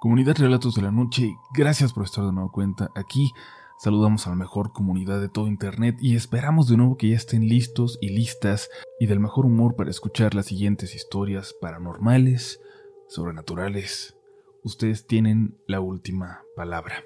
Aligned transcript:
Comunidad 0.00 0.36
Relatos 0.38 0.76
de 0.76 0.82
la 0.82 0.92
Noche, 0.92 1.36
gracias 1.52 1.92
por 1.92 2.04
estar 2.04 2.24
de 2.24 2.30
nuevo 2.30 2.52
cuenta 2.52 2.92
aquí. 2.94 3.32
Saludamos 3.80 4.26
a 4.26 4.30
la 4.30 4.36
mejor 4.36 4.72
comunidad 4.72 5.20
de 5.20 5.28
todo 5.28 5.48
Internet 5.48 5.96
y 6.00 6.14
esperamos 6.14 6.68
de 6.68 6.76
nuevo 6.76 6.96
que 6.96 7.08
ya 7.08 7.16
estén 7.16 7.48
listos 7.48 7.98
y 8.00 8.10
listas 8.10 8.70
y 9.00 9.06
del 9.06 9.18
mejor 9.18 9.44
humor 9.44 9.74
para 9.74 9.90
escuchar 9.90 10.36
las 10.36 10.46
siguientes 10.46 10.94
historias 10.94 11.52
paranormales, 11.60 12.60
sobrenaturales. 13.08 14.14
Ustedes 14.62 15.04
tienen 15.08 15.58
la 15.66 15.80
última 15.80 16.42
palabra. 16.54 17.02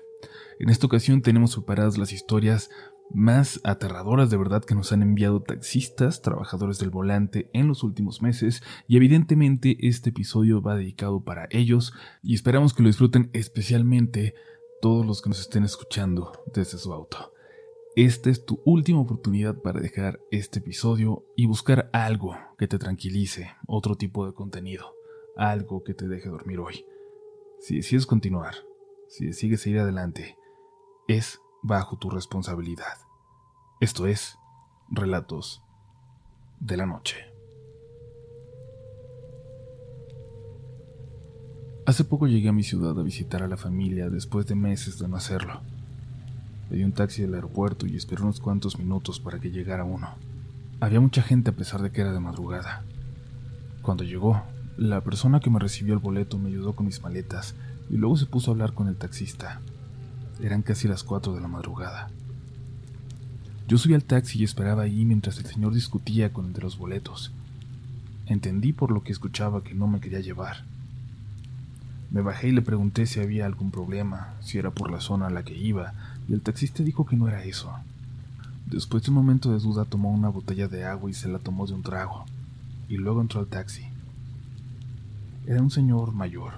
En 0.59 0.69
esta 0.69 0.85
ocasión 0.85 1.23
tenemos 1.23 1.55
preparadas 1.57 1.97
las 1.97 2.13
historias 2.13 2.69
más 3.15 3.61
aterradoras 3.65 4.31
de 4.31 4.37
verdad 4.37 4.65
que 4.65 4.75
nos 4.75 4.93
han 4.93 5.03
enviado 5.03 5.43
taxistas, 5.43 6.23
trabajadores 6.23 6.79
del 6.79 6.91
volante 6.91 7.51
en 7.53 7.69
los 7.69 7.83
últimos 7.83 8.23
meses 8.23 8.63
y 8.87 8.97
evidentemente 8.97 9.77
este 9.81 10.11
episodio 10.11 10.63
va 10.63 10.77
dedicado 10.77 11.23
para 11.25 11.49
ellos 11.51 11.93
y 12.23 12.35
esperamos 12.35 12.75
que 12.75 12.83
lo 12.83 12.89
disfruten 12.89 13.31
especialmente 13.33 14.35
todos 14.81 15.07
los 15.07 15.23
que 15.23 15.31
nos 15.31 15.41
estén 15.41 15.65
escuchando 15.65 16.33
desde 16.55 16.79
su 16.79 16.93
auto. 16.93 17.33
Esta 17.95 18.31
es 18.31 18.47
tu 18.47 18.63
última 18.65 19.01
oportunidad 19.01 19.61
para 19.61 19.81
dejar 19.81 20.19
este 20.31 20.61
episodio 20.61 21.27
y 21.37 21.47
buscar 21.47 21.91
algo 21.93 22.35
que 22.57 22.67
te 22.67 22.79
tranquilice, 22.79 23.51
otro 23.67 23.97
tipo 23.97 24.27
de 24.27 24.33
contenido, 24.33 24.95
algo 25.37 25.85
que 25.85 25.93
te 25.93 26.09
deje 26.09 26.31
dormir 26.31 26.59
hoy. 26.59 26.87
Si 27.61 27.77
decides 27.77 28.07
continuar, 28.07 28.55
si 29.09 29.27
decides 29.27 29.61
seguir 29.61 29.81
adelante, 29.81 30.39
es 31.07 31.39
bajo 31.63 31.99
tu 31.99 32.09
responsabilidad. 32.09 33.12
Esto 33.83 34.07
es 34.07 34.39
Relatos 34.93 35.61
de 36.61 36.77
la 36.77 36.87
Noche. 36.87 37.17
Hace 41.85 42.05
poco 42.05 42.29
llegué 42.29 42.49
a 42.49 42.53
mi 42.53 42.63
ciudad 42.63 42.97
a 42.97 43.03
visitar 43.03 43.43
a 43.43 43.49
la 43.49 43.57
familia 43.57 44.09
después 44.09 44.47
de 44.47 44.55
meses 44.55 45.01
de 45.01 45.09
no 45.09 45.17
hacerlo. 45.17 45.63
Pedí 46.71 46.85
un 46.85 46.93
taxi 46.93 47.23
del 47.23 47.35
aeropuerto 47.35 47.89
y 47.89 47.97
esperé 47.97 48.23
unos 48.23 48.39
cuantos 48.39 48.79
minutos 48.79 49.19
para 49.19 49.41
que 49.41 49.51
llegara 49.51 49.83
uno. 49.83 50.11
Había 50.79 51.01
mucha 51.01 51.23
gente 51.23 51.51
a 51.51 51.57
pesar 51.57 51.83
de 51.83 51.91
que 51.91 52.03
era 52.03 52.13
de 52.13 52.21
madrugada. 52.21 52.85
Cuando 53.83 54.05
llegó, 54.05 54.45
la 54.77 55.01
persona 55.01 55.41
que 55.41 55.51
me 55.51 55.59
recibió 55.59 55.93
el 55.95 55.99
boleto 55.99 56.39
me 56.39 56.51
ayudó 56.51 56.77
con 56.77 56.87
mis 56.87 57.03
maletas 57.03 57.57
y 57.91 57.97
luego 57.97 58.17
se 58.17 58.27
puso 58.27 58.53
a 58.53 58.55
hablar 58.55 58.75
con 58.75 58.87
el 58.87 58.95
taxista. 58.95 59.61
Eran 60.41 60.63
casi 60.63 60.87
las 60.87 61.03
4 61.03 61.35
de 61.35 61.41
la 61.41 61.49
madrugada. 61.49 62.13
Yo 63.69 63.79
subí 63.79 63.95
al 63.95 64.05
taxi 64.05 64.41
y 64.41 64.45
esperaba 64.45 64.83
ahí 64.83 65.05
mientras 65.05 65.39
el 65.39 65.47
señor 65.47 65.73
discutía 65.73 66.33
con 66.33 66.47
el 66.47 66.53
de 66.53 66.61
los 66.61 66.77
boletos. 66.77 67.33
Entendí 68.27 68.73
por 68.73 68.91
lo 68.91 69.03
que 69.03 69.13
escuchaba 69.13 69.63
que 69.63 69.75
no 69.75 69.87
me 69.87 70.01
quería 70.01 70.21
llevar. 70.21 70.65
Me 72.11 72.21
bajé 72.21 72.49
y 72.49 72.53
le 72.53 72.61
pregunté 72.61 73.07
si 73.07 73.21
había 73.21 73.47
algún 73.47 73.71
problema, 73.71 74.35
si 74.41 74.59
era 74.59 74.71
por 74.71 74.91
la 74.91 75.01
zona 75.01 75.29
a 75.29 75.31
la 75.31 75.45
que 75.45 75.57
iba, 75.57 75.95
y 76.29 76.35
el 76.35 76.43
taxista 76.43 76.83
dijo 76.83 77.07
que 77.07 77.17
no 77.17 77.29
era 77.29 77.45
eso. 77.45 77.73
Después 78.67 79.03
de 79.03 79.11
un 79.11 79.17
momento 79.17 79.51
de 79.51 79.59
duda 79.59 79.85
tomó 79.85 80.11
una 80.11 80.29
botella 80.29 80.69
de 80.69 80.85
agua 80.85 81.11
y 81.11 81.15
se 81.15 81.29
la 81.29 81.39
tomó 81.39 81.67
de 81.67 81.75
un 81.75 81.83
trago, 81.83 82.27
y 82.89 82.97
luego 82.97 83.21
entró 83.21 83.41
al 83.41 83.47
taxi. 83.47 83.87
Era 85.47 85.63
un 85.63 85.71
señor 85.71 86.13
mayor, 86.13 86.53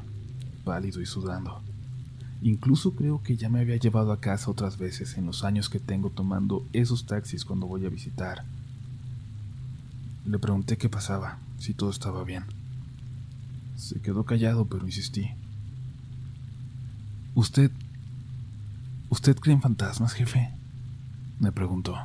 pálido 0.65 1.01
y 1.01 1.07
sudando. 1.07 1.64
Incluso 2.45 2.95
creo 2.95 3.23
que 3.23 3.39
ya 3.39 3.49
me 3.49 3.61
había 3.61 3.79
llevado 3.79 4.13
a 4.13 4.21
casa 4.21 4.51
otras 4.51 4.77
veces 4.77 5.17
en 5.17 5.25
los 5.25 5.45
años 5.45 5.71
que 5.71 5.81
tengo 5.81 6.11
tomando 6.11 6.69
esos 6.75 7.07
taxis 7.07 7.43
cuando 7.43 7.67
voy 7.67 7.87
a 7.87 7.89
visitar. 7.89 8.45
Le 10.27 10.39
pregunté 10.39 10.77
qué 10.77 10.91
pasaba, 10.91 11.39
si 11.59 11.73
todo 11.73 11.89
estaba 11.89 12.23
bien. 12.23 12.45
Se 13.77 13.99
quedó 14.03 14.25
callado, 14.25 14.67
pero 14.67 14.85
insistí. 14.85 15.31
¿Usted... 17.35 17.71
¿Usted 19.09 19.39
cree 19.39 19.55
en 19.55 19.63
fantasmas, 19.63 20.13
jefe? 20.13 20.51
Me 21.41 21.51
preguntó. 21.51 21.97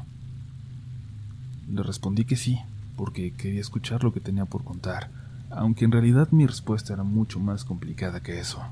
Le 1.70 1.84
respondí 1.84 2.24
que 2.24 2.38
sí, 2.38 2.60
porque 2.96 3.34
quería 3.34 3.60
escuchar 3.60 4.06
lo 4.06 4.14
que 4.14 4.22
tenía 4.22 4.46
por 4.46 4.64
contar, 4.64 5.12
aunque 5.50 5.84
en 5.84 5.92
realidad 5.92 6.32
mi 6.32 6.48
respuesta 6.48 6.94
era 6.94 7.04
mucho 7.04 7.42
más 7.42 7.66
complicada 7.66 8.24
que 8.24 8.40
eso. 8.40 8.64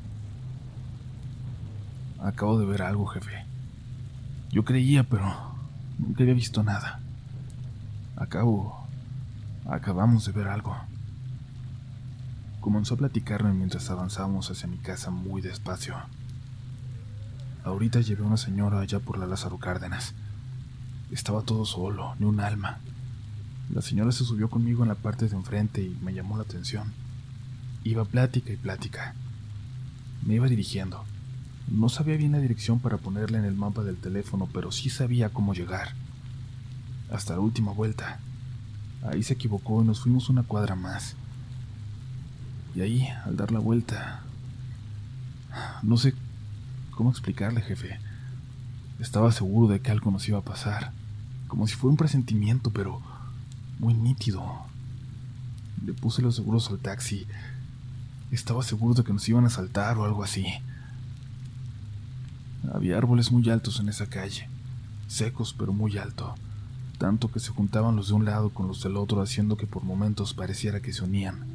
Acabo 2.19 2.59
de 2.59 2.65
ver 2.65 2.81
algo, 2.81 3.05
jefe. 3.05 3.45
Yo 4.51 4.65
creía, 4.65 5.03
pero 5.03 5.31
nunca 5.97 6.23
había 6.23 6.33
visto 6.33 6.63
nada. 6.63 6.99
Acabo... 8.15 8.87
Acabamos 9.69 10.25
de 10.25 10.31
ver 10.31 10.47
algo. 10.47 10.77
Comenzó 12.61 12.93
a 12.93 12.97
platicarme 12.97 13.53
mientras 13.53 13.89
avanzábamos 13.89 14.49
hacia 14.49 14.67
mi 14.69 14.77
casa 14.77 15.11
muy 15.11 15.41
despacio. 15.41 15.97
Ahorita 17.65 17.99
llevé 17.99 18.23
a 18.23 18.27
una 18.27 18.37
señora 18.37 18.79
allá 18.79 18.99
por 18.99 19.17
la 19.17 19.27
Lázaro 19.27 19.57
Cárdenas. 19.57 20.13
Estaba 21.11 21.41
todo 21.41 21.65
solo, 21.65 22.15
ni 22.17 22.25
un 22.25 22.39
alma. 22.39 22.79
La 23.73 23.81
señora 23.81 24.13
se 24.13 24.23
subió 24.23 24.49
conmigo 24.49 24.83
en 24.83 24.89
la 24.89 24.95
parte 24.95 25.27
de 25.27 25.35
enfrente 25.35 25.81
y 25.81 25.97
me 26.01 26.13
llamó 26.13 26.37
la 26.37 26.43
atención. 26.43 26.93
Iba 27.83 28.05
plática 28.05 28.53
y 28.53 28.57
plática. 28.57 29.15
Me 30.25 30.35
iba 30.35 30.47
dirigiendo. 30.47 31.03
No 31.67 31.89
sabía 31.89 32.15
bien 32.15 32.31
la 32.31 32.39
dirección 32.39 32.79
para 32.79 32.97
ponerla 32.97 33.39
en 33.39 33.45
el 33.45 33.55
mapa 33.55 33.83
del 33.83 33.97
teléfono, 33.97 34.47
pero 34.53 34.71
sí 34.71 34.89
sabía 34.89 35.29
cómo 35.29 35.53
llegar. 35.53 35.89
Hasta 37.11 37.33
la 37.33 37.41
última 37.41 37.71
vuelta. 37.71 38.19
Ahí 39.03 39.21
se 39.23 39.33
equivocó 39.33 39.81
y 39.83 39.85
nos 39.85 40.01
fuimos 40.01 40.29
una 40.29 40.43
cuadra 40.43 40.75
más. 40.75 41.15
Y 42.75 42.81
ahí, 42.81 43.07
al 43.25 43.35
dar 43.35 43.51
la 43.51 43.59
vuelta... 43.59 44.21
No 45.81 45.97
sé 45.97 46.13
cómo 46.91 47.09
explicarle, 47.09 47.61
jefe. 47.61 47.99
Estaba 48.99 49.31
seguro 49.31 49.67
de 49.67 49.79
que 49.79 49.91
algo 49.91 50.11
nos 50.11 50.27
iba 50.27 50.39
a 50.39 50.43
pasar. 50.43 50.91
Como 51.47 51.67
si 51.67 51.75
fuera 51.75 51.91
un 51.91 51.97
presentimiento, 51.97 52.71
pero 52.71 53.01
muy 53.79 53.93
nítido. 53.93 54.43
Le 55.85 55.93
puse 55.93 56.21
los 56.21 56.35
seguros 56.35 56.69
al 56.69 56.79
taxi. 56.79 57.27
Estaba 58.31 58.63
seguro 58.63 58.93
de 58.93 59.03
que 59.03 59.13
nos 59.13 59.27
iban 59.29 59.45
a 59.45 59.49
saltar 59.49 59.97
o 59.97 60.05
algo 60.05 60.23
así. 60.23 60.45
Había 62.73 62.97
árboles 62.97 63.31
muy 63.31 63.49
altos 63.49 63.79
en 63.79 63.87
esa 63.89 64.07
calle, 64.07 64.49
secos 65.07 65.55
pero 65.57 65.71
muy 65.71 65.97
alto, 65.97 66.35
tanto 66.97 67.31
que 67.31 67.39
se 67.39 67.51
juntaban 67.51 67.95
los 67.95 68.09
de 68.09 68.15
un 68.15 68.25
lado 68.25 68.49
con 68.49 68.67
los 68.67 68.83
del 68.83 68.97
otro 68.97 69.21
haciendo 69.21 69.55
que 69.55 69.67
por 69.67 69.83
momentos 69.83 70.33
pareciera 70.33 70.81
que 70.81 70.91
se 70.91 71.03
unían. 71.03 71.45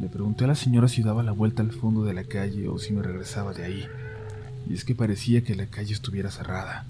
Le 0.00 0.08
pregunté 0.08 0.44
a 0.44 0.48
la 0.48 0.56
señora 0.56 0.88
si 0.88 1.02
daba 1.02 1.22
la 1.22 1.32
vuelta 1.32 1.62
al 1.62 1.70
fondo 1.70 2.02
de 2.04 2.12
la 2.12 2.24
calle 2.24 2.68
o 2.68 2.78
si 2.78 2.92
me 2.92 3.02
regresaba 3.02 3.52
de 3.52 3.64
ahí, 3.64 3.86
y 4.68 4.74
es 4.74 4.84
que 4.84 4.96
parecía 4.96 5.44
que 5.44 5.54
la 5.54 5.66
calle 5.66 5.92
estuviera 5.92 6.30
cerrada, 6.30 6.84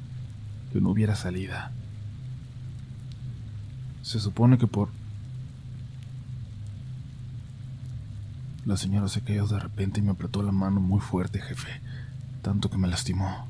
que 0.72 0.80
no 0.80 0.90
hubiera 0.90 1.14
salida. 1.14 1.72
Se 4.00 4.18
supone 4.18 4.56
que 4.56 4.66
por... 4.66 4.88
La 8.64 8.76
señora 8.76 9.08
se 9.08 9.20
cayó 9.20 9.46
de 9.46 9.58
repente 9.58 10.00
y 10.00 10.02
me 10.02 10.12
apretó 10.12 10.42
la 10.42 10.52
mano 10.52 10.80
muy 10.80 11.00
fuerte, 11.00 11.40
jefe 11.40 11.82
tanto 12.42 12.69
que 12.69 12.78
me 12.78 12.88
lastimó. 12.88 13.47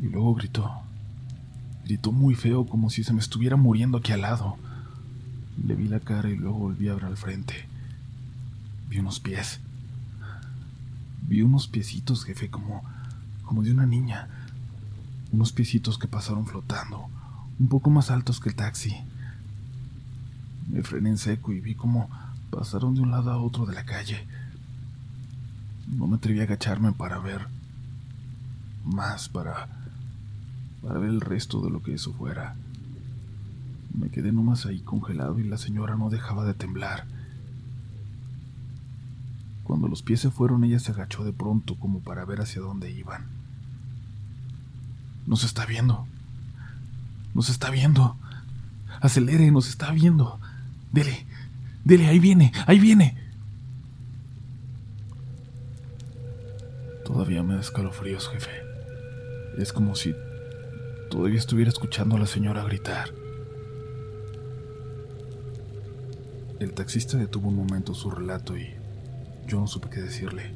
Y 0.00 0.08
luego 0.08 0.34
gritó. 0.34 0.70
Gritó 1.84 2.10
muy 2.10 2.34
feo, 2.34 2.66
como 2.66 2.90
si 2.90 3.04
se 3.04 3.12
me 3.12 3.20
estuviera 3.20 3.56
muriendo 3.56 3.98
aquí 3.98 4.12
al 4.12 4.22
lado. 4.22 4.56
Le 5.64 5.74
vi 5.74 5.86
la 5.86 6.00
cara 6.00 6.30
y 6.30 6.36
luego 6.36 6.58
volví 6.58 6.88
a 6.88 6.94
ver 6.94 7.04
al 7.04 7.16
frente. 7.16 7.68
Vi 8.88 8.98
unos 8.98 9.20
pies. 9.20 9.60
Vi 11.28 11.42
unos 11.42 11.68
piecitos, 11.68 12.24
jefe, 12.24 12.50
como, 12.50 12.82
como 13.44 13.62
de 13.62 13.70
una 13.70 13.86
niña. 13.86 14.28
Unos 15.30 15.52
piecitos 15.52 15.98
que 15.98 16.08
pasaron 16.08 16.46
flotando, 16.46 17.08
un 17.58 17.68
poco 17.68 17.90
más 17.90 18.10
altos 18.10 18.40
que 18.40 18.50
el 18.50 18.54
taxi. 18.54 18.94
Me 20.68 20.82
frené 20.82 21.10
en 21.10 21.18
seco 21.18 21.52
y 21.52 21.60
vi 21.60 21.74
cómo 21.74 22.10
pasaron 22.50 22.94
de 22.94 23.00
un 23.00 23.10
lado 23.10 23.30
a 23.30 23.38
otro 23.38 23.66
de 23.66 23.74
la 23.74 23.84
calle. 23.84 24.26
No 25.96 26.06
me 26.06 26.16
atreví 26.16 26.40
a 26.40 26.44
agacharme 26.44 26.92
para 26.92 27.18
ver 27.18 27.46
más, 28.84 29.28
para, 29.28 29.68
para 30.82 30.98
ver 30.98 31.10
el 31.10 31.20
resto 31.20 31.60
de 31.60 31.70
lo 31.70 31.82
que 31.82 31.94
eso 31.94 32.12
fuera. 32.14 32.56
Me 33.94 34.08
quedé 34.08 34.32
nomás 34.32 34.64
ahí 34.64 34.80
congelado 34.80 35.38
y 35.38 35.44
la 35.44 35.58
señora 35.58 35.96
no 35.96 36.08
dejaba 36.08 36.44
de 36.44 36.54
temblar. 36.54 37.04
Cuando 39.64 39.86
los 39.86 40.02
pies 40.02 40.20
se 40.20 40.30
fueron, 40.30 40.64
ella 40.64 40.78
se 40.78 40.92
agachó 40.92 41.24
de 41.24 41.32
pronto 41.32 41.76
como 41.76 42.00
para 42.00 42.24
ver 42.24 42.40
hacia 42.40 42.62
dónde 42.62 42.90
iban. 42.90 43.26
Nos 45.26 45.44
está 45.44 45.66
viendo. 45.66 46.06
Nos 47.34 47.50
está 47.50 47.70
viendo. 47.70 48.16
Acelere, 49.00 49.50
nos 49.50 49.68
está 49.68 49.90
viendo. 49.90 50.40
Dele, 50.90 51.26
dele, 51.84 52.08
ahí 52.08 52.18
viene, 52.18 52.52
ahí 52.66 52.78
viene. 52.80 53.16
Todavía 57.12 57.42
me 57.42 57.54
da 57.56 57.60
escalofríos, 57.60 58.30
jefe. 58.30 58.50
Es 59.58 59.74
como 59.74 59.94
si 59.94 60.14
todavía 61.10 61.38
estuviera 61.38 61.68
escuchando 61.68 62.16
a 62.16 62.18
la 62.18 62.26
señora 62.26 62.64
gritar. 62.64 63.10
El 66.58 66.72
taxista 66.72 67.18
detuvo 67.18 67.48
un 67.50 67.56
momento 67.56 67.92
su 67.92 68.10
relato 68.10 68.56
y 68.56 68.70
yo 69.46 69.60
no 69.60 69.66
supe 69.66 69.90
qué 69.90 70.00
decirle. 70.00 70.54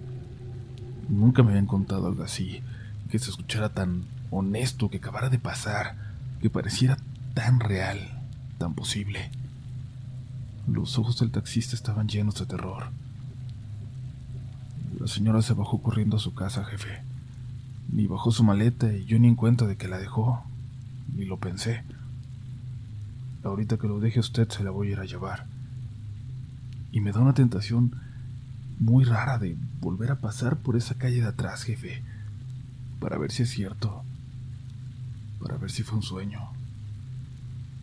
Nunca 1.11 1.43
me 1.43 1.51
habían 1.51 1.67
contado 1.67 2.07
algo 2.07 2.23
así, 2.23 2.63
que 3.11 3.19
se 3.19 3.29
escuchara 3.29 3.75
tan 3.75 4.07
honesto, 4.31 4.89
que 4.89 4.97
acabara 4.97 5.29
de 5.29 5.39
pasar, 5.39 5.95
que 6.41 6.49
pareciera 6.49 6.97
tan 7.35 7.61
real, 7.61 8.23
tan 8.57 8.75
posible. 8.75 9.31
Los 10.67 10.99
ojos 10.99 11.21
del 11.21 11.33
taxista 11.33 11.77
estaban 11.77 12.09
llenos 12.09 12.37
de 12.37 12.47
terror. 12.47 12.85
La 14.99 15.07
señora 15.07 15.43
se 15.43 15.53
bajó 15.53 15.83
corriendo 15.83 16.17
a 16.17 16.21
su 16.21 16.35
casa, 16.35 16.65
jefe. 16.65 17.03
Ni 17.93 18.07
bajó 18.07 18.33
su 18.33 18.43
maleta 18.43 18.93
y 18.93 19.05
yo 19.05 19.19
ni 19.19 19.29
en 19.29 19.35
cuenta 19.37 19.67
de 19.67 19.77
que 19.77 19.89
la 19.89 19.99
dejó. 19.99 20.43
Ni 21.15 21.27
lo 21.27 21.39
pensé. 21.39 21.85
Ahorita 23.45 23.77
que 23.77 23.89
lo 23.89 24.01
deje 24.01 24.21
usted 24.21 24.49
se 24.49 24.65
la 24.65 24.71
voy 24.71 24.89
a 24.89 24.93
ir 24.93 25.01
a 25.01 25.05
llevar. 25.05 25.47
Y 26.93 27.01
me 27.01 27.13
da 27.13 27.21
una 27.21 27.35
tentación 27.35 27.95
muy 28.79 29.05
rara 29.05 29.39
de 29.39 29.57
volver 29.81 30.11
a 30.11 30.19
pasar 30.19 30.57
por 30.57 30.77
esa 30.77 30.95
calle 30.95 31.21
de 31.21 31.29
atrás, 31.29 31.65
jefe. 31.65 32.03
Para 32.99 33.19
ver 33.19 33.31
si 33.33 33.43
es 33.43 33.51
cierto. 33.51 34.03
Para 35.41 35.59
ver 35.59 35.71
si 35.71 35.83
fue 35.83 35.99
un 35.99 36.03
sueño. 36.03 36.41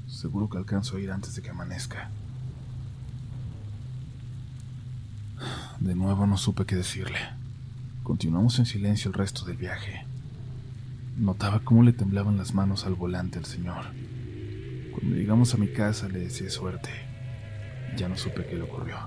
Seguro 0.07 0.49
que 0.49 0.57
alcanzo 0.57 0.97
a 0.97 0.99
ir 0.99 1.11
antes 1.11 1.35
de 1.35 1.43
que 1.43 1.51
amanezca. 1.51 2.09
De 5.79 5.95
nuevo 5.95 6.27
no 6.27 6.37
supe 6.37 6.65
qué 6.65 6.75
decirle. 6.75 7.19
Continuamos 8.03 8.59
en 8.59 8.65
silencio 8.65 9.09
el 9.09 9.15
resto 9.15 9.45
del 9.45 9.57
viaje. 9.57 10.05
Notaba 11.17 11.59
cómo 11.59 11.83
le 11.83 11.93
temblaban 11.93 12.37
las 12.37 12.53
manos 12.53 12.85
al 12.85 12.95
volante 12.95 13.39
al 13.39 13.45
señor. 13.45 13.85
Cuando 14.91 15.15
llegamos 15.15 15.53
a 15.53 15.57
mi 15.57 15.67
casa 15.67 16.09
le 16.09 16.19
deseé 16.19 16.49
suerte. 16.49 16.89
Ya 17.97 18.09
no 18.09 18.17
supe 18.17 18.45
qué 18.45 18.55
le 18.55 18.63
ocurrió. 18.63 18.97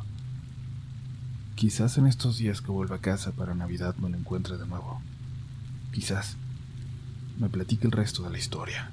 Quizás 1.56 1.98
en 1.98 2.06
estos 2.06 2.38
días 2.38 2.60
que 2.60 2.70
vuelva 2.70 2.96
a 2.96 3.00
casa 3.00 3.32
para 3.32 3.54
Navidad 3.54 3.96
me 3.96 4.10
lo 4.10 4.16
encuentre 4.16 4.58
de 4.58 4.66
nuevo. 4.66 5.00
Quizás 5.92 6.36
me 7.38 7.48
platique 7.48 7.86
el 7.86 7.92
resto 7.92 8.22
de 8.22 8.30
la 8.30 8.38
historia. 8.38 8.90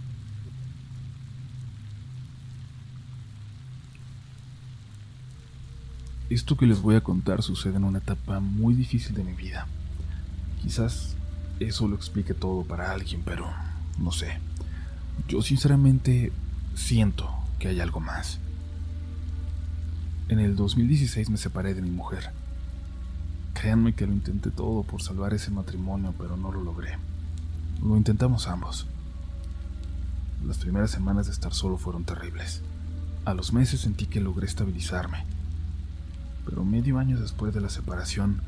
Esto 6.30 6.56
que 6.56 6.66
les 6.66 6.81
voy 6.81 6.96
a 6.96 7.02
contar 7.02 7.44
sucede 7.44 7.75
en 7.75 7.84
una 7.84 8.00
etapa 8.00 8.40
muy 8.40 8.75
difícil 8.75 9.14
de 9.14 9.24
mi 9.24 9.34
vida. 9.34 9.68
Quizás 10.62 11.16
eso 11.60 11.88
lo 11.88 11.96
explique 11.96 12.34
todo 12.34 12.64
para 12.64 12.92
alguien, 12.92 13.22
pero 13.25 13.52
no 14.00 14.12
sé. 14.12 14.40
Yo 15.28 15.42
sinceramente 15.42 16.31
siento 16.75 17.30
que 17.60 17.68
hay 17.68 17.81
algo 17.81 18.00
más. 18.00 18.40
En 20.30 20.40
el 20.40 20.56
2016 20.56 21.30
me 21.30 21.38
separé 21.38 21.74
de 21.74 21.81
mi 21.81 21.92
mujer. 21.92 22.31
Créanme 23.54 23.94
que 23.94 24.08
lo 24.08 24.14
intenté 24.14 24.50
todo 24.50 24.84
por 24.84 25.02
salvar 25.02 25.34
ese 25.34 25.52
matrimonio, 25.52 26.16
pero 26.18 26.38
no 26.38 26.52
lo 26.52 26.64
logré. 26.64 26.98
Lo 27.81 27.98
intentamos 27.98 28.48
ambos. 28.48 28.88
Las 30.48 30.58
primeras 30.58 30.90
semanas 30.90 31.25
de 31.25 31.34
estar 31.34 31.54
solo 31.54 31.78
fueron 31.78 32.06
terribles. 32.06 32.62
A 33.25 33.34
los 33.34 33.52
meses 33.52 33.81
sentí 33.81 34.06
que 34.06 34.22
logré 34.22 34.48
estabilizarme 34.48 35.25
pero 36.45 36.63
medio 36.63 37.00
año 37.00 37.19
después 37.19 37.54
de 37.54 37.62
la 37.62 37.69
separación, 37.69 38.42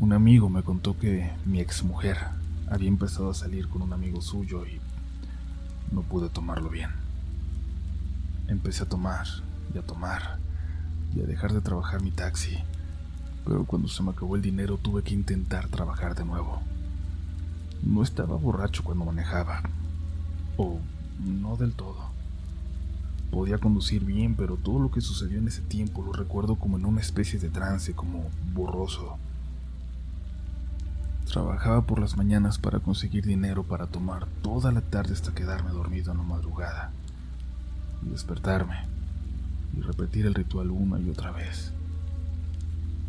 un 0.00 0.12
amigo 0.12 0.48
me 0.48 0.62
contó 0.62 0.98
que 0.98 1.30
mi 1.44 1.60
exmujer 1.60 2.18
había 2.70 2.88
empezado 2.88 3.30
a 3.30 3.34
salir 3.34 3.68
con 3.68 3.82
un 3.82 3.92
amigo 3.92 4.20
suyo 4.20 4.66
y 4.66 4.80
no 5.92 6.02
pude 6.02 6.28
tomarlo 6.28 6.70
bien. 6.70 6.90
Empecé 8.48 8.84
a 8.84 8.88
tomar 8.88 9.26
y 9.74 9.78
a 9.78 9.82
tomar 9.82 10.38
y 11.14 11.20
a 11.20 11.26
dejar 11.26 11.52
de 11.52 11.60
trabajar 11.60 12.02
mi 12.02 12.10
taxi, 12.10 12.58
pero 13.44 13.64
cuando 13.64 13.88
se 13.88 14.02
me 14.02 14.10
acabó 14.10 14.36
el 14.36 14.42
dinero 14.42 14.78
tuve 14.78 15.02
que 15.02 15.14
intentar 15.14 15.68
trabajar 15.68 16.14
de 16.14 16.24
nuevo. 16.24 16.62
No 17.82 18.02
estaba 18.02 18.36
borracho 18.36 18.84
cuando 18.84 19.04
manejaba, 19.04 19.62
o 20.56 20.78
no 21.20 21.56
del 21.56 21.74
todo. 21.74 22.11
Podía 23.32 23.56
conducir 23.56 24.04
bien, 24.04 24.34
pero 24.34 24.58
todo 24.58 24.78
lo 24.78 24.90
que 24.90 25.00
sucedió 25.00 25.38
en 25.38 25.48
ese 25.48 25.62
tiempo 25.62 26.02
lo 26.02 26.12
recuerdo 26.12 26.56
como 26.56 26.76
en 26.76 26.84
una 26.84 27.00
especie 27.00 27.38
de 27.38 27.48
trance, 27.48 27.94
como 27.94 28.28
borroso. 28.52 29.16
Trabajaba 31.24 31.80
por 31.80 31.98
las 31.98 32.14
mañanas 32.18 32.58
para 32.58 32.80
conseguir 32.80 33.24
dinero 33.24 33.62
para 33.62 33.86
tomar 33.86 34.26
toda 34.42 34.70
la 34.70 34.82
tarde 34.82 35.14
hasta 35.14 35.32
quedarme 35.34 35.70
dormido 35.70 36.12
en 36.12 36.18
la 36.18 36.24
madrugada. 36.24 36.92
Y 38.04 38.10
despertarme 38.10 38.76
y 39.74 39.80
repetir 39.80 40.26
el 40.26 40.34
ritual 40.34 40.70
una 40.70 41.00
y 41.00 41.08
otra 41.08 41.30
vez. 41.30 41.72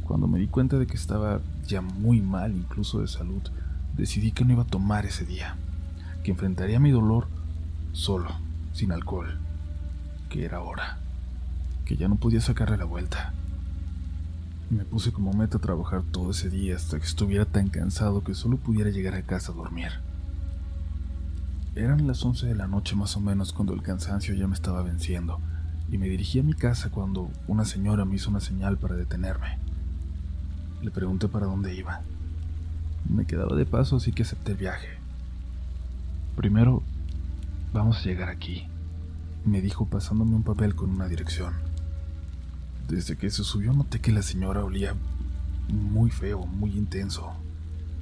Cuando 0.05 0.27
me 0.27 0.39
di 0.39 0.47
cuenta 0.47 0.79
de 0.79 0.87
que 0.87 0.95
estaba 0.95 1.41
ya 1.67 1.81
muy 1.81 2.21
mal, 2.21 2.55
incluso 2.55 3.01
de 3.01 3.09
salud, 3.09 3.41
decidí 3.97 4.31
que 4.31 4.45
no 4.45 4.53
iba 4.53 4.63
a 4.63 4.67
tomar 4.67 5.05
ese 5.05 5.25
día, 5.25 5.57
que 6.23 6.31
enfrentaría 6.31 6.79
mi 6.79 6.91
dolor 6.91 7.27
solo, 7.91 8.29
sin 8.71 8.93
alcohol 8.93 9.42
que 10.33 10.45
era 10.45 10.61
hora, 10.61 10.97
que 11.85 11.95
ya 11.95 12.07
no 12.07 12.15
podía 12.15 12.41
sacarle 12.41 12.75
la 12.75 12.85
vuelta. 12.85 13.33
Me 14.71 14.83
puse 14.83 15.11
como 15.11 15.31
meta 15.31 15.59
a 15.59 15.61
trabajar 15.61 16.01
todo 16.01 16.31
ese 16.31 16.49
día 16.49 16.75
hasta 16.75 16.97
que 16.97 17.05
estuviera 17.05 17.45
tan 17.45 17.69
cansado 17.69 18.23
que 18.23 18.33
solo 18.33 18.57
pudiera 18.57 18.89
llegar 18.89 19.13
a 19.13 19.21
casa 19.21 19.51
a 19.51 19.55
dormir. 19.55 19.91
Eran 21.75 22.07
las 22.07 22.25
11 22.25 22.47
de 22.47 22.55
la 22.55 22.65
noche 22.65 22.95
más 22.95 23.15
o 23.15 23.19
menos 23.19 23.53
cuando 23.53 23.75
el 23.75 23.83
cansancio 23.83 24.33
ya 24.33 24.47
me 24.47 24.55
estaba 24.55 24.81
venciendo 24.81 25.39
y 25.91 25.99
me 25.99 26.09
dirigí 26.09 26.39
a 26.39 26.43
mi 26.43 26.55
casa 26.55 26.89
cuando 26.89 27.29
una 27.45 27.63
señora 27.63 28.03
me 28.03 28.15
hizo 28.15 28.31
una 28.31 28.39
señal 28.39 28.79
para 28.79 28.95
detenerme. 28.95 29.59
Le 30.81 30.89
pregunté 30.89 31.27
para 31.27 31.45
dónde 31.45 31.75
iba. 31.75 32.01
Me 33.07 33.25
quedaba 33.25 33.55
de 33.55 33.67
paso 33.67 33.97
así 33.97 34.11
que 34.11 34.23
acepté 34.23 34.53
el 34.53 34.57
viaje. 34.57 34.97
Primero, 36.35 36.81
vamos 37.71 37.97
a 37.97 38.03
llegar 38.03 38.29
aquí 38.29 38.67
me 39.45 39.61
dijo 39.61 39.85
pasándome 39.85 40.35
un 40.35 40.43
papel 40.43 40.75
con 40.75 40.89
una 40.89 41.07
dirección. 41.07 41.53
Desde 42.87 43.17
que 43.17 43.29
se 43.29 43.43
subió 43.43 43.73
noté 43.73 43.99
que 43.99 44.11
la 44.11 44.21
señora 44.21 44.63
olía 44.63 44.95
muy 45.69 46.09
feo, 46.09 46.45
muy 46.45 46.71
intenso, 46.77 47.33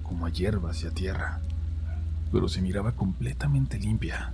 como 0.03 0.25
a 0.25 0.29
hierbas 0.29 0.83
y 0.83 0.89
tierra, 0.91 1.41
pero 2.31 2.47
se 2.47 2.61
miraba 2.61 2.91
completamente 2.93 3.79
limpia. 3.79 4.33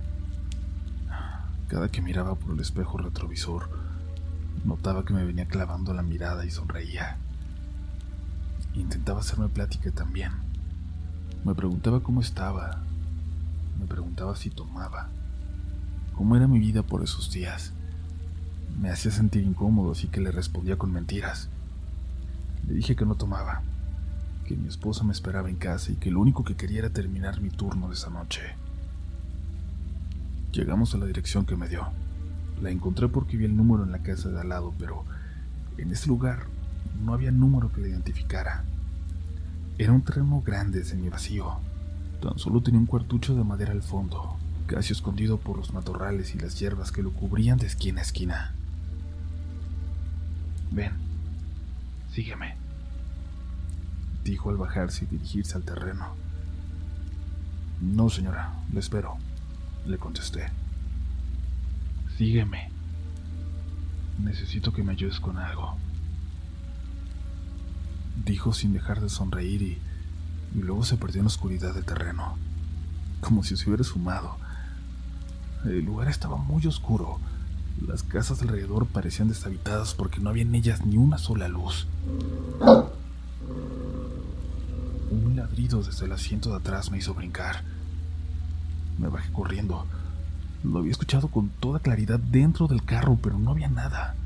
Cada 1.68 1.88
que 1.88 2.02
miraba 2.02 2.34
por 2.34 2.54
el 2.54 2.60
espejo 2.60 2.98
retrovisor, 2.98 3.68
notaba 4.64 5.04
que 5.04 5.14
me 5.14 5.24
venía 5.24 5.46
clavando 5.46 5.94
la 5.94 6.02
mirada 6.02 6.44
y 6.44 6.50
sonreía. 6.50 7.16
Intentaba 8.74 9.20
hacerme 9.20 9.48
plática 9.48 9.90
también. 9.90 10.32
Me 11.44 11.54
preguntaba 11.54 12.00
cómo 12.00 12.20
estaba. 12.20 12.82
Me 13.78 13.86
preguntaba 13.86 14.34
si 14.36 14.50
tomaba 14.50 15.08
cómo 16.18 16.34
era 16.34 16.48
mi 16.48 16.58
vida 16.58 16.82
por 16.82 17.04
esos 17.04 17.30
días. 17.30 17.72
Me 18.80 18.90
hacía 18.90 19.12
sentir 19.12 19.44
incómodo, 19.44 19.92
así 19.92 20.08
que 20.08 20.20
le 20.20 20.32
respondía 20.32 20.76
con 20.76 20.90
mentiras. 20.90 21.48
Le 22.66 22.74
dije 22.74 22.96
que 22.96 23.06
no 23.06 23.14
tomaba, 23.14 23.62
que 24.44 24.56
mi 24.56 24.66
esposa 24.66 25.04
me 25.04 25.12
esperaba 25.12 25.48
en 25.48 25.54
casa 25.54 25.92
y 25.92 25.94
que 25.94 26.10
lo 26.10 26.18
único 26.18 26.42
que 26.42 26.56
quería 26.56 26.80
era 26.80 26.90
terminar 26.90 27.40
mi 27.40 27.50
turno 27.50 27.86
de 27.86 27.94
esa 27.94 28.10
noche. 28.10 28.40
Llegamos 30.50 30.92
a 30.92 30.98
la 30.98 31.06
dirección 31.06 31.46
que 31.46 31.54
me 31.54 31.68
dio. 31.68 31.86
La 32.60 32.70
encontré 32.70 33.06
porque 33.06 33.36
vi 33.36 33.44
el 33.44 33.56
número 33.56 33.84
en 33.84 33.92
la 33.92 34.02
casa 34.02 34.28
de 34.28 34.40
al 34.40 34.48
lado, 34.48 34.74
pero 34.76 35.04
en 35.76 35.92
ese 35.92 36.08
lugar 36.08 36.46
no 37.00 37.14
había 37.14 37.30
número 37.30 37.70
que 37.70 37.80
la 37.80 37.88
identificara. 37.88 38.64
Era 39.78 39.92
un 39.92 40.02
terreno 40.02 40.42
grande, 40.44 40.82
vacío. 41.12 41.60
Tan 42.20 42.40
solo 42.40 42.60
tenía 42.60 42.80
un 42.80 42.86
cuartucho 42.86 43.36
de 43.36 43.44
madera 43.44 43.70
al 43.70 43.82
fondo, 43.82 44.37
casi 44.68 44.92
escondido 44.92 45.38
por 45.38 45.56
los 45.56 45.72
matorrales 45.72 46.34
y 46.34 46.38
las 46.38 46.60
hierbas 46.60 46.92
que 46.92 47.02
lo 47.02 47.10
cubrían 47.10 47.58
de 47.58 47.66
esquina 47.66 48.00
a 48.00 48.04
esquina. 48.04 48.54
Ven, 50.70 50.92
sígueme, 52.12 52.54
dijo 54.22 54.50
al 54.50 54.58
bajarse 54.58 55.06
y 55.06 55.08
dirigirse 55.08 55.56
al 55.56 55.64
terreno. 55.64 56.14
No, 57.80 58.10
señora, 58.10 58.52
le 58.72 58.80
espero, 58.80 59.16
le 59.86 59.96
contesté. 59.96 60.50
Sígueme. 62.18 62.70
Necesito 64.18 64.72
que 64.72 64.82
me 64.82 64.92
ayudes 64.92 65.18
con 65.18 65.38
algo. 65.38 65.76
Dijo 68.22 68.52
sin 68.52 68.74
dejar 68.74 69.00
de 69.00 69.08
sonreír 69.08 69.62
y, 69.62 69.78
y 70.54 70.58
luego 70.60 70.84
se 70.84 70.98
perdió 70.98 71.20
en 71.20 71.24
la 71.24 71.28
oscuridad 71.28 71.72
del 71.72 71.84
terreno, 71.84 72.36
como 73.20 73.42
si 73.44 73.56
se 73.56 73.66
hubiera 73.68 73.84
sumado 73.84 74.36
el 75.64 75.84
lugar 75.84 76.08
estaba 76.08 76.36
muy 76.36 76.66
oscuro. 76.66 77.18
Las 77.86 78.02
casas 78.02 78.42
alrededor 78.42 78.86
parecían 78.86 79.28
deshabitadas 79.28 79.94
porque 79.94 80.20
no 80.20 80.30
había 80.30 80.42
en 80.42 80.54
ellas 80.54 80.84
ni 80.84 80.96
una 80.96 81.18
sola 81.18 81.48
luz. 81.48 81.86
Un 85.10 85.36
ladrido 85.36 85.82
desde 85.82 86.06
el 86.06 86.12
asiento 86.12 86.50
de 86.50 86.56
atrás 86.56 86.90
me 86.90 86.98
hizo 86.98 87.14
brincar. 87.14 87.62
Me 88.98 89.08
bajé 89.08 89.32
corriendo. 89.32 89.86
Lo 90.64 90.80
había 90.80 90.90
escuchado 90.90 91.28
con 91.28 91.50
toda 91.50 91.78
claridad 91.78 92.18
dentro 92.18 92.66
del 92.66 92.84
carro, 92.84 93.18
pero 93.22 93.38
no 93.38 93.52
había 93.52 93.68
nada. 93.68 94.16